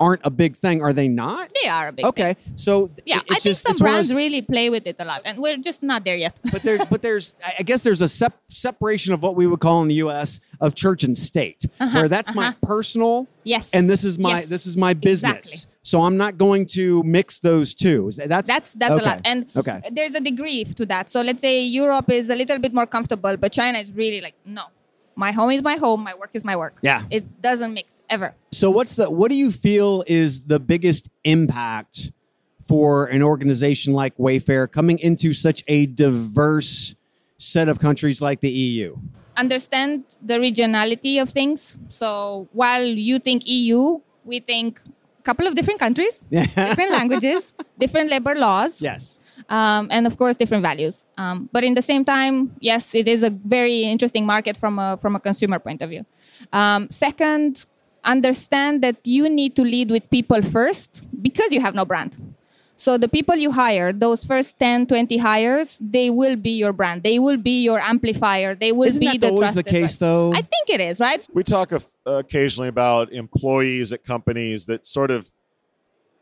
aren't 0.00 0.20
a 0.24 0.30
big 0.30 0.56
thing. 0.56 0.82
Are 0.82 0.92
they 0.92 1.08
not? 1.08 1.50
they 1.62 1.68
are 1.68 1.88
a 1.88 1.92
big 1.92 2.04
Okay. 2.04 2.36
So 2.56 2.90
Yeah, 3.04 3.16
I 3.16 3.20
think 3.20 3.42
just, 3.42 3.62
some 3.62 3.72
it's 3.72 3.80
one 3.80 3.90
of 3.90 3.94
brands 3.94 4.14
really 4.14 4.42
play 4.42 4.70
with 4.70 4.86
it 4.86 4.96
a 4.98 5.04
lot, 5.04 5.22
and 5.24 5.38
we're 5.38 5.56
just 5.56 5.82
not 5.82 6.04
there 6.04 6.16
yet. 6.16 6.40
but 6.52 6.62
there, 6.62 6.78
but 6.86 7.02
there's, 7.02 7.34
I 7.58 7.62
guess 7.62 7.82
there's 7.82 8.02
a 8.02 8.08
sep- 8.08 8.40
separation 8.48 9.12
of 9.14 9.22
what 9.22 9.34
we 9.36 9.46
would 9.46 9.60
call 9.60 9.82
in 9.82 9.88
the 9.88 9.96
U.S. 9.96 10.40
of 10.60 10.74
church 10.74 11.04
and 11.04 11.16
state, 11.16 11.64
uh-huh, 11.80 11.98
where 11.98 12.08
that's 12.08 12.34
my 12.34 12.48
uh-huh. 12.48 12.56
personal, 12.62 13.26
yes, 13.44 13.74
and 13.74 13.88
this 13.88 14.04
is 14.04 14.18
my 14.18 14.28
Yes. 14.28 14.48
this 14.48 14.66
is 14.66 14.76
my 14.76 14.94
business. 14.94 15.46
Exactly. 15.46 15.74
So 15.82 16.02
I'm 16.02 16.18
not 16.18 16.36
going 16.36 16.66
to 16.78 17.02
mix 17.02 17.40
those 17.40 17.74
two. 17.74 18.10
That's 18.14 18.46
That's 18.46 18.74
that's 18.74 18.92
okay. 18.92 19.04
a 19.04 19.08
lot, 19.08 19.20
and 19.24 19.46
okay. 19.56 19.80
there's 19.90 20.14
a 20.14 20.20
degree 20.20 20.64
to 20.64 20.86
that. 20.86 21.08
So 21.08 21.22
let's 21.22 21.40
say 21.40 21.62
Europe 21.62 22.10
is 22.10 22.28
a 22.30 22.36
little 22.36 22.58
bit 22.58 22.74
more 22.74 22.86
comfortable, 22.86 23.36
but 23.36 23.52
China 23.52 23.78
is 23.78 23.96
really 23.96 24.20
like, 24.20 24.34
no, 24.44 24.64
my 25.18 25.32
home 25.32 25.50
is 25.50 25.62
my 25.62 25.74
home, 25.74 26.04
my 26.04 26.14
work 26.14 26.30
is 26.32 26.44
my 26.44 26.54
work. 26.54 26.78
Yeah. 26.80 27.02
it 27.10 27.42
doesn't 27.42 27.74
mix 27.74 28.00
ever. 28.08 28.34
So 28.52 28.70
what's 28.70 28.94
the 28.96 29.10
what 29.10 29.28
do 29.30 29.34
you 29.34 29.50
feel 29.50 30.04
is 30.06 30.44
the 30.44 30.60
biggest 30.60 31.10
impact 31.24 32.12
for 32.62 33.06
an 33.06 33.22
organization 33.22 33.92
like 33.94 34.16
Wayfair 34.16 34.70
coming 34.70 34.98
into 35.00 35.32
such 35.32 35.64
a 35.66 35.86
diverse 35.86 36.94
set 37.38 37.68
of 37.68 37.80
countries 37.80 38.22
like 38.22 38.40
the 38.40 38.50
EU? 38.50 38.96
Understand 39.36 40.04
the 40.22 40.38
regionality 40.38 41.20
of 41.20 41.30
things. 41.30 41.78
So 41.88 42.48
while 42.52 42.84
you 42.84 43.18
think 43.18 43.42
EU, 43.46 44.00
we 44.24 44.38
think 44.38 44.80
a 45.18 45.22
couple 45.22 45.48
of 45.48 45.56
different 45.56 45.80
countries, 45.80 46.24
different 46.30 46.92
languages, 46.92 47.56
different 47.76 48.08
labor 48.10 48.36
laws. 48.36 48.80
Yes. 48.80 49.18
Um, 49.48 49.88
and 49.90 50.06
of 50.06 50.16
course 50.18 50.36
different 50.36 50.62
values. 50.62 51.06
Um, 51.16 51.48
but 51.52 51.64
in 51.64 51.74
the 51.74 51.82
same 51.82 52.04
time, 52.04 52.56
yes, 52.60 52.94
it 52.94 53.08
is 53.08 53.22
a 53.22 53.30
very 53.30 53.82
interesting 53.82 54.26
market 54.26 54.56
from 54.56 54.78
a 54.78 54.96
from 55.00 55.16
a 55.16 55.20
consumer 55.20 55.58
point 55.58 55.82
of 55.82 55.90
view. 55.90 56.04
Um, 56.52 56.88
second, 56.90 57.66
understand 58.04 58.82
that 58.82 58.96
you 59.04 59.28
need 59.28 59.56
to 59.56 59.62
lead 59.62 59.90
with 59.90 60.08
people 60.10 60.42
first 60.42 61.06
because 61.22 61.52
you 61.52 61.60
have 61.60 61.74
no 61.74 61.84
brand. 61.84 62.16
So 62.80 62.96
the 62.96 63.08
people 63.08 63.34
you 63.34 63.50
hire, 63.50 63.92
those 63.92 64.24
first 64.24 64.56
10, 64.60 64.86
20 64.86 65.16
hires, 65.18 65.80
they 65.82 66.10
will 66.10 66.36
be 66.36 66.50
your 66.50 66.72
brand. 66.72 67.02
They 67.02 67.18
will 67.18 67.36
be 67.36 67.64
your 67.64 67.80
amplifier. 67.80 68.54
They 68.54 68.70
will 68.70 68.86
Isn't 68.86 69.00
be 69.00 69.18
that 69.18 69.20
the 69.20 69.30
always 69.30 69.54
the 69.54 69.64
case, 69.64 69.98
brand. 69.98 70.12
though? 70.12 70.32
I 70.32 70.42
think 70.42 70.70
it 70.70 70.80
is, 70.80 71.00
right? 71.00 71.26
We 71.34 71.42
talk 71.42 71.72
of, 71.72 71.84
occasionally 72.06 72.68
about 72.68 73.12
employees 73.12 73.92
at 73.92 74.04
companies 74.04 74.66
that 74.66 74.86
sort 74.86 75.10
of 75.10 75.28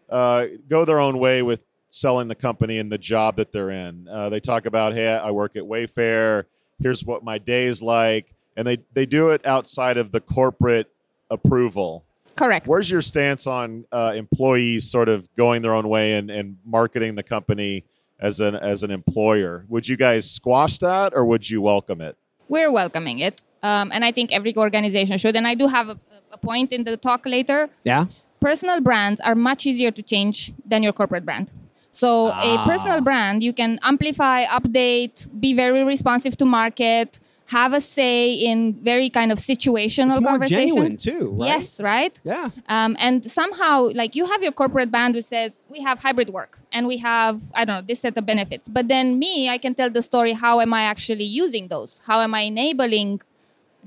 uh, 0.08 0.46
go 0.66 0.86
their 0.86 0.98
own 0.98 1.18
way 1.18 1.42
with 1.42 1.62
selling 2.00 2.28
the 2.28 2.34
company 2.34 2.78
and 2.78 2.90
the 2.90 2.98
job 2.98 3.36
that 3.36 3.52
they're 3.52 3.70
in. 3.70 4.08
Uh, 4.08 4.28
they 4.28 4.40
talk 4.40 4.66
about, 4.66 4.92
hey, 4.92 5.14
I 5.14 5.30
work 5.30 5.56
at 5.56 5.62
Wayfair. 5.62 6.44
Here's 6.80 7.04
what 7.04 7.24
my 7.24 7.38
day 7.38 7.66
is 7.66 7.82
like, 7.82 8.34
and 8.56 8.66
they 8.66 8.78
they 8.92 9.06
do 9.06 9.30
it 9.30 9.46
outside 9.46 9.96
of 9.96 10.12
the 10.12 10.20
corporate 10.20 10.90
approval. 11.30 12.04
Correct. 12.36 12.68
Where's 12.68 12.90
your 12.90 13.00
stance 13.00 13.46
on 13.46 13.86
uh, 13.90 14.12
employees 14.14 14.90
sort 14.90 15.08
of 15.08 15.32
going 15.36 15.62
their 15.62 15.72
own 15.72 15.88
way 15.88 16.18
and, 16.18 16.30
and 16.30 16.58
marketing 16.66 17.14
the 17.14 17.22
company 17.22 17.84
as 18.20 18.40
an 18.40 18.54
as 18.54 18.82
an 18.82 18.90
employer? 18.90 19.64
Would 19.68 19.88
you 19.88 19.96
guys 19.96 20.30
squash 20.30 20.76
that, 20.78 21.14
or 21.14 21.24
would 21.24 21.48
you 21.48 21.62
welcome 21.62 22.02
it? 22.02 22.18
we're 22.48 22.70
welcoming 22.70 23.18
it. 23.20 23.42
Um, 23.62 23.90
and 23.92 24.04
I 24.04 24.12
think 24.12 24.32
every 24.32 24.54
organization 24.56 25.18
should. 25.18 25.36
And 25.36 25.46
I 25.46 25.54
do 25.54 25.66
have 25.66 25.88
a, 25.88 25.98
a 26.32 26.38
point 26.38 26.72
in 26.72 26.84
the 26.84 26.96
talk 26.96 27.26
later. 27.26 27.68
Yeah. 27.84 28.06
Personal 28.40 28.80
brands 28.80 29.20
are 29.20 29.34
much 29.34 29.66
easier 29.66 29.90
to 29.90 30.02
change 30.02 30.52
than 30.64 30.82
your 30.82 30.92
corporate 30.92 31.24
brand. 31.24 31.52
So 31.96 32.28
a 32.28 32.62
personal 32.66 33.00
brand, 33.00 33.42
you 33.42 33.54
can 33.54 33.78
amplify, 33.82 34.44
update, 34.58 35.16
be 35.40 35.54
very 35.54 35.82
responsive 35.82 36.36
to 36.36 36.44
market. 36.44 37.20
have 37.60 37.72
a 37.72 37.80
say 37.80 38.32
in 38.50 38.74
very 38.90 39.08
kind 39.08 39.30
of 39.34 39.38
situational 39.38 40.08
It's 40.14 40.20
more 40.20 40.32
conversations. 40.32 40.74
genuine 40.74 40.96
too, 40.96 41.26
right? 41.38 41.46
Yes, 41.52 41.80
right. 41.80 42.14
Yeah. 42.24 42.50
Um, 42.68 42.96
and 42.98 43.24
somehow, 43.40 43.74
like 44.00 44.16
you 44.18 44.24
have 44.26 44.42
your 44.42 44.52
corporate 44.60 44.90
band 44.90 45.14
which 45.14 45.26
says 45.26 45.50
we 45.74 45.78
have 45.88 45.96
hybrid 46.06 46.30
work 46.38 46.58
and 46.72 46.82
we 46.92 46.96
have 47.10 47.36
I 47.54 47.64
don't 47.64 47.76
know 47.76 47.86
this 47.90 48.00
set 48.00 48.14
of 48.18 48.26
benefits. 48.26 48.68
But 48.68 48.88
then 48.88 49.18
me, 49.24 49.48
I 49.48 49.58
can 49.64 49.72
tell 49.80 49.90
the 49.98 50.02
story. 50.10 50.32
How 50.32 50.54
am 50.64 50.74
I 50.74 50.82
actually 50.92 51.28
using 51.42 51.68
those? 51.74 52.00
How 52.08 52.18
am 52.26 52.32
I 52.34 52.42
enabling 52.52 53.22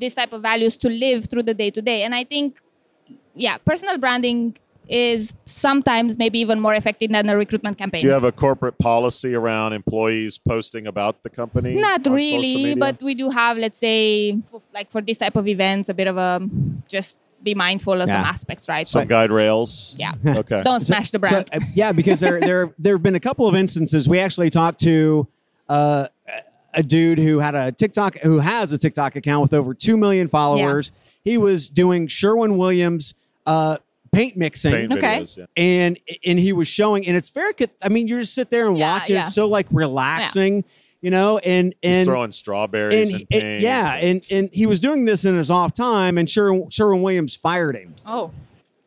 this 0.04 0.16
type 0.16 0.32
of 0.38 0.42
values 0.42 0.76
to 0.84 0.88
live 0.90 1.26
through 1.30 1.44
the 1.44 1.54
day 1.54 1.70
to 1.78 1.82
day? 1.92 2.00
And 2.06 2.16
I 2.16 2.24
think, 2.24 2.48
yeah, 3.36 3.58
personal 3.58 3.98
branding 3.98 4.58
is 4.90 5.34
sometimes 5.46 6.18
maybe 6.18 6.40
even 6.40 6.60
more 6.60 6.74
effective 6.74 7.12
than 7.12 7.30
a 7.30 7.38
recruitment 7.38 7.78
campaign. 7.78 8.02
Do 8.02 8.08
you 8.08 8.14
have 8.14 8.24
a 8.24 8.32
corporate 8.32 8.78
policy 8.80 9.36
around 9.36 9.74
employees 9.74 10.40
posting 10.40 10.88
about 10.88 11.22
the 11.22 11.30
company? 11.30 11.76
Not 11.76 12.00
on 12.00 12.04
social 12.06 12.16
really, 12.16 12.56
media? 12.56 12.76
but 12.76 13.02
we 13.02 13.14
do 13.14 13.30
have, 13.30 13.58
let's 13.58 13.78
say, 13.78 14.42
for, 14.50 14.62
like 14.74 14.92
for 14.92 15.02
this 15.02 15.20
type 15.20 15.36
of 15.36 15.48
events, 15.48 15.90
a 15.90 15.94
bit 15.94 16.08
of 16.08 16.18
a 16.18 16.42
just 16.88 17.20
be 17.42 17.56
mindful 17.56 18.02
of 18.02 18.10
some 18.10 18.18
aspects, 18.18 18.68
right? 18.68 18.88
some 18.88 19.08
guide 19.08 19.32
rails. 19.32 19.96
yeah. 19.98 20.14
Okay. 20.26 20.62
Don't 20.62 20.82
smash 20.82 21.12
the 21.12 21.20
brand. 21.20 21.48
So, 21.52 21.58
uh, 21.58 21.66
yeah, 21.74 21.92
because 21.92 22.20
there 22.20 22.40
there 22.40 22.74
there 22.80 22.96
have 22.96 23.04
been 23.04 23.16
a 23.16 23.20
couple 23.20 23.48
of 23.48 23.56
instances. 23.56 24.10
We 24.10 24.20
actually 24.20 24.50
talked 24.50 24.80
to 24.82 25.28
uh, 25.68 26.08
a 26.74 26.84
dude 26.84 27.20
who 27.20 27.40
had 27.40 27.56
a 27.56 27.72
TikTok 27.72 28.18
who 28.20 28.40
has 28.40 28.72
a 28.72 28.78
TikTok 28.78 29.16
account 29.16 29.44
with 29.44 29.54
over 29.54 29.74
two 29.74 29.98
million 29.98 30.28
followers. 30.28 30.92
He 31.24 31.38
was 31.38 31.70
doing 31.70 32.08
Sherwin 32.08 32.58
Williams 32.58 33.14
uh, 33.46 33.78
paint 34.12 34.36
mixing. 34.38 34.72
Paint 34.72 34.92
Okay. 34.94 35.20
videos, 35.22 35.38
yeah. 35.38 35.46
and 35.58 36.00
and 36.26 36.40
he 36.40 36.54
was 36.54 36.68
showing 36.68 37.06
and 37.08 37.16
it's 37.18 37.30
very 37.30 37.54
good 37.54 37.70
i 37.84 37.90
mean 37.90 38.08
you 38.08 38.20
just 38.20 38.34
sit 38.34 38.50
there 38.50 38.68
and 38.68 38.78
Yeah, 38.78 38.94
watch 38.96 39.10
it 39.10 39.14
yeah. 39.14 39.20
it's 39.22 39.34
so 39.36 39.48
like 39.48 39.68
relaxing 39.72 40.64
you 41.02 41.12
know 41.12 41.38
and 41.40 41.74
He's 41.82 41.98
and 41.98 42.06
throwing 42.08 42.32
strawberries 42.32 43.12
and, 43.12 43.22
and, 43.22 43.30
paint. 43.30 43.44
and- 43.44 43.64
yeah 43.64 43.96
and 43.96 44.28
and 44.32 44.50
he 44.52 44.66
was 44.66 44.80
doing 44.80 45.06
this 45.06 45.26
in 45.26 45.38
his 45.38 45.50
off 45.52 45.74
time 45.74 46.18
and 46.18 46.30
sherwin, 46.30 46.70
sherwin 46.70 47.02
williams 47.02 47.36
fired 47.36 47.76
him 47.76 47.94
oh, 48.06 48.32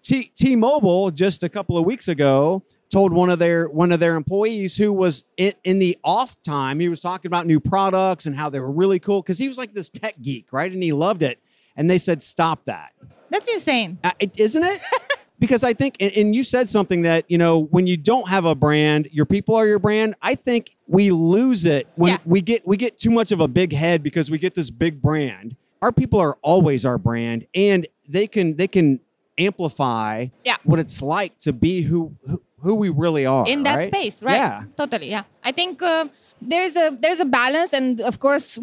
T 0.03 0.31
T-Mobile 0.35 1.11
just 1.13 1.43
a 1.43 1.49
couple 1.49 1.79
of 1.79 1.85
weeks 1.85 2.09
ago 2.09 2.63
told 2.91 3.13
one 3.13 3.31
of 3.31 3.39
their 3.39 3.69
one 3.69 3.93
of 3.93 4.01
their 4.01 4.17
employees 4.17 4.77
who 4.77 4.93
was 4.93 5.25
in, 5.37 5.53
in 5.65 5.79
the 5.79 5.97
off 6.05 6.37
time 6.43 6.81
he 6.81 6.89
was 6.89 7.01
talking 7.01 7.29
about 7.29 7.47
new 7.47 7.61
products 7.61 8.27
and 8.27 8.35
how 8.37 8.51
they 8.51 8.61
were 8.61 8.73
really 8.73 8.99
cool 8.99 9.23
because 9.23 9.39
he 9.39 9.47
was 9.49 9.57
like 9.57 9.73
this 9.73 9.89
tech 9.89 10.15
geek 10.21 10.53
right 10.53 10.73
and 10.73 10.83
he 10.83 10.93
loved 10.93 11.23
it 11.23 11.39
and 11.77 11.89
they 11.89 11.99
said 11.99 12.23
stop 12.23 12.65
that 12.67 12.93
that's 13.31 13.49
insane. 13.49 13.97
uh, 14.05 14.11
it, 14.21 14.39
isn't 14.39 14.63
it? 14.63 14.79
because 15.43 15.65
I 15.65 15.73
think, 15.75 15.97
and, 16.01 16.13
and 16.17 16.35
you 16.37 16.45
said 16.45 16.71
something 16.71 17.03
that 17.03 17.25
you 17.29 17.37
know, 17.37 17.59
when 17.75 17.87
you 17.87 17.97
don't 17.97 18.29
have 18.29 18.45
a 18.45 18.55
brand, 18.55 19.09
your 19.13 19.27
people 19.27 19.55
are 19.57 19.67
your 19.67 19.81
brand. 19.81 20.15
I 20.23 20.35
think 20.37 20.71
we 20.87 21.11
lose 21.11 21.67
it 21.67 21.89
when 21.97 22.13
Yeah. 22.13 22.19
we 22.25 22.41
get 22.41 22.67
we 22.67 22.77
get 22.77 22.97
too 22.97 23.11
much 23.11 23.33
of 23.33 23.41
a 23.41 23.49
big 23.49 23.73
head 23.73 24.03
because 24.03 24.31
we 24.31 24.39
get 24.39 24.55
this 24.55 24.71
big 24.71 25.03
brand. 25.03 25.57
Our 25.83 25.93
people 25.93 26.21
are 26.21 26.39
always 26.43 26.87
our 26.87 26.97
brand, 26.97 27.47
and 27.55 27.87
they 28.09 28.27
can 28.29 28.57
they 28.57 28.69
can 28.69 29.01
amplify 29.39 30.27
Yeah. 30.45 30.57
what 30.65 30.79
it's 30.79 31.03
like 31.03 31.39
to 31.39 31.53
be 31.53 31.83
who 31.83 32.15
who, 32.27 32.41
who 32.61 32.75
we 32.77 32.89
really 32.91 33.27
are 33.27 33.45
in 33.49 33.65
that 33.65 33.77
right? 33.77 33.89
space 33.89 34.23
right 34.23 34.37
Yeah. 34.37 34.63
totally 34.77 35.09
yeah 35.11 35.25
i 35.43 35.51
think 35.51 35.83
uh, 35.83 36.05
there's 36.41 36.77
a 36.77 36.97
there's 37.01 37.19
a 37.19 37.25
balance 37.25 37.73
and 37.73 38.01
of 38.01 38.21
course 38.21 38.59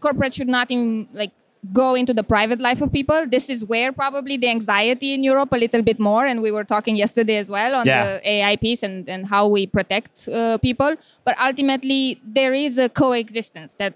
corporate 0.00 0.34
should 0.34 0.48
not 0.48 0.70
even 0.70 1.08
like 1.12 1.32
go 1.72 1.94
into 1.94 2.12
the 2.12 2.24
private 2.24 2.60
life 2.60 2.80
of 2.82 2.92
people 2.92 3.24
this 3.28 3.48
is 3.48 3.64
where 3.64 3.92
probably 3.92 4.36
the 4.36 4.48
anxiety 4.48 5.14
in 5.14 5.22
europe 5.22 5.52
a 5.52 5.56
little 5.56 5.80
bit 5.82 6.00
more 6.00 6.26
and 6.26 6.42
we 6.42 6.50
were 6.50 6.64
talking 6.64 6.96
yesterday 6.96 7.36
as 7.36 7.48
well 7.48 7.76
on 7.76 7.86
Yeah. 7.86 8.04
the 8.18 8.28
ai 8.28 8.56
piece 8.56 8.82
and, 8.82 9.08
and 9.08 9.26
how 9.26 9.46
we 9.46 9.66
protect 9.68 10.28
uh, 10.28 10.58
people 10.58 10.96
but 11.24 11.38
ultimately 11.40 12.20
there 12.24 12.52
is 12.52 12.78
a 12.78 12.88
coexistence 12.88 13.74
that 13.74 13.94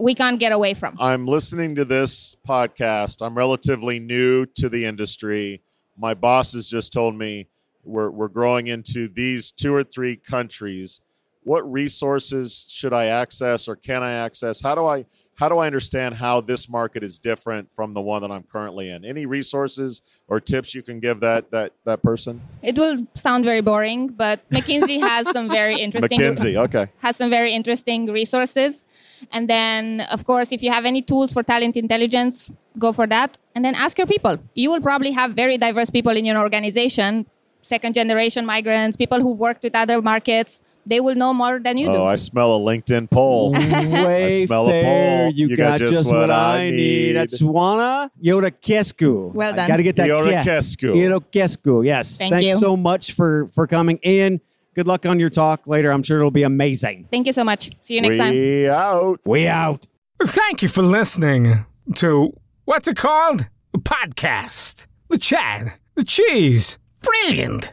we 0.00 0.14
can't 0.14 0.38
get 0.38 0.52
away 0.52 0.74
from 0.74 0.96
I'm 1.00 1.26
listening 1.26 1.74
to 1.76 1.84
this 1.84 2.36
podcast. 2.48 3.24
I'm 3.24 3.36
relatively 3.38 4.00
new 4.00 4.44
to 4.56 4.68
the 4.68 4.84
industry. 4.86 5.62
My 5.96 6.14
boss 6.14 6.54
has 6.54 6.68
just 6.68 6.92
told 6.92 7.14
me 7.14 7.46
we're, 7.84 8.10
we're 8.10 8.26
growing 8.28 8.66
into 8.66 9.06
these 9.06 9.52
two 9.52 9.72
or 9.72 9.84
three 9.84 10.16
countries. 10.16 11.00
What 11.44 11.70
resources 11.70 12.66
should 12.68 12.92
I 12.92 13.06
access 13.06 13.68
or 13.68 13.76
can 13.76 14.02
I 14.02 14.12
access? 14.12 14.60
How 14.60 14.74
do 14.74 14.86
I 14.86 15.04
how 15.34 15.48
do 15.48 15.58
I 15.58 15.66
understand 15.66 16.14
how 16.14 16.40
this 16.40 16.68
market 16.68 17.02
is 17.02 17.18
different 17.18 17.72
from 17.74 17.94
the 17.94 18.00
one 18.00 18.22
that 18.22 18.30
I'm 18.30 18.44
currently 18.44 18.90
in? 18.90 19.04
Any 19.04 19.26
resources 19.26 20.02
or 20.28 20.38
tips 20.40 20.74
you 20.74 20.82
can 20.82 21.00
give 21.00 21.20
that 21.20 21.50
that 21.50 21.72
that 21.84 22.02
person? 22.02 22.40
it 22.62 22.76
will 22.76 22.98
sound 23.14 23.44
very 23.44 23.60
boring 23.60 24.06
but 24.08 24.48
mckinsey 24.50 25.00
has 25.00 25.28
some 25.30 25.48
very 25.48 25.76
interesting 25.76 26.20
McKinsey. 26.20 26.56
Okay. 26.56 26.88
has 26.98 27.16
some 27.16 27.30
very 27.30 27.52
interesting 27.52 28.06
resources. 28.06 28.84
And 29.30 29.48
then, 29.48 30.00
of 30.10 30.24
course, 30.24 30.52
if 30.52 30.62
you 30.62 30.70
have 30.70 30.84
any 30.84 31.02
tools 31.02 31.32
for 31.32 31.42
talent 31.42 31.76
intelligence, 31.76 32.50
go 32.78 32.92
for 32.92 33.06
that. 33.06 33.38
And 33.54 33.64
then 33.64 33.74
ask 33.74 33.98
your 33.98 34.06
people. 34.06 34.38
You 34.54 34.70
will 34.70 34.80
probably 34.80 35.12
have 35.12 35.32
very 35.32 35.58
diverse 35.58 35.90
people 35.90 36.16
in 36.16 36.24
your 36.24 36.38
organization, 36.38 37.26
second 37.60 37.94
generation 37.94 38.46
migrants, 38.46 38.96
people 38.96 39.20
who've 39.20 39.38
worked 39.38 39.62
with 39.62 39.74
other 39.74 40.00
markets. 40.02 40.62
They 40.84 41.00
will 41.00 41.14
know 41.14 41.32
more 41.32 41.60
than 41.60 41.78
you 41.78 41.86
do. 41.86 41.94
Oh, 41.94 42.06
I 42.06 42.16
smell 42.16 42.56
a 42.56 42.58
LinkedIn 42.58 43.10
poll. 43.10 43.52
Way 43.52 44.46
smell 44.46 44.66
a 44.66 44.70
fair. 44.70 44.82
poll. 44.82 45.32
You, 45.32 45.56
got, 45.56 45.78
just 45.78 46.10
what, 46.10 46.30
I 46.30 46.70
need. 46.70 47.12
That's 47.12 47.40
Swana 47.40 48.10
Yoda 48.22 48.50
Kesku. 48.50 49.32
Well 49.32 49.54
done. 49.54 49.68
Got 49.68 49.76
to 49.76 49.82
get 49.82 49.96
that 49.96 50.08
Yoda 50.08 50.42
Ke- 50.42 50.46
Kesku. 50.46 50.94
Yoda 50.94 51.84
Yes. 51.84 52.18
Thank 52.18 52.32
Thanks 52.32 52.52
you. 52.54 52.58
so 52.58 52.76
much 52.76 53.12
for 53.12 53.46
for 53.48 53.66
coming. 53.66 54.00
And 54.02 54.40
good 54.74 54.88
luck 54.88 55.06
on 55.06 55.20
your 55.20 55.30
talk 55.30 55.66
later. 55.66 55.92
I'm 55.92 56.02
sure 56.02 56.18
it'll 56.18 56.30
be 56.30 56.42
amazing. 56.42 57.06
Thank 57.10 57.26
you 57.26 57.32
so 57.32 57.44
much. 57.44 57.70
See 57.80 57.94
you 57.94 58.00
next 58.00 58.16
time. 58.16 58.32
we 58.32 58.68
out. 58.68 59.20
We 59.24 59.46
out. 59.46 59.86
Thank 60.20 60.62
you 60.62 60.68
for 60.68 60.82
listening 60.82 61.64
to 61.96 62.36
what's 62.64 62.88
it 62.88 62.96
called? 62.96 63.48
A 63.74 63.78
podcast. 63.78 64.86
The 65.08 65.18
chat. 65.18 65.78
The 65.94 66.04
cheese. 66.04 66.78
Brilliant. 67.02 67.72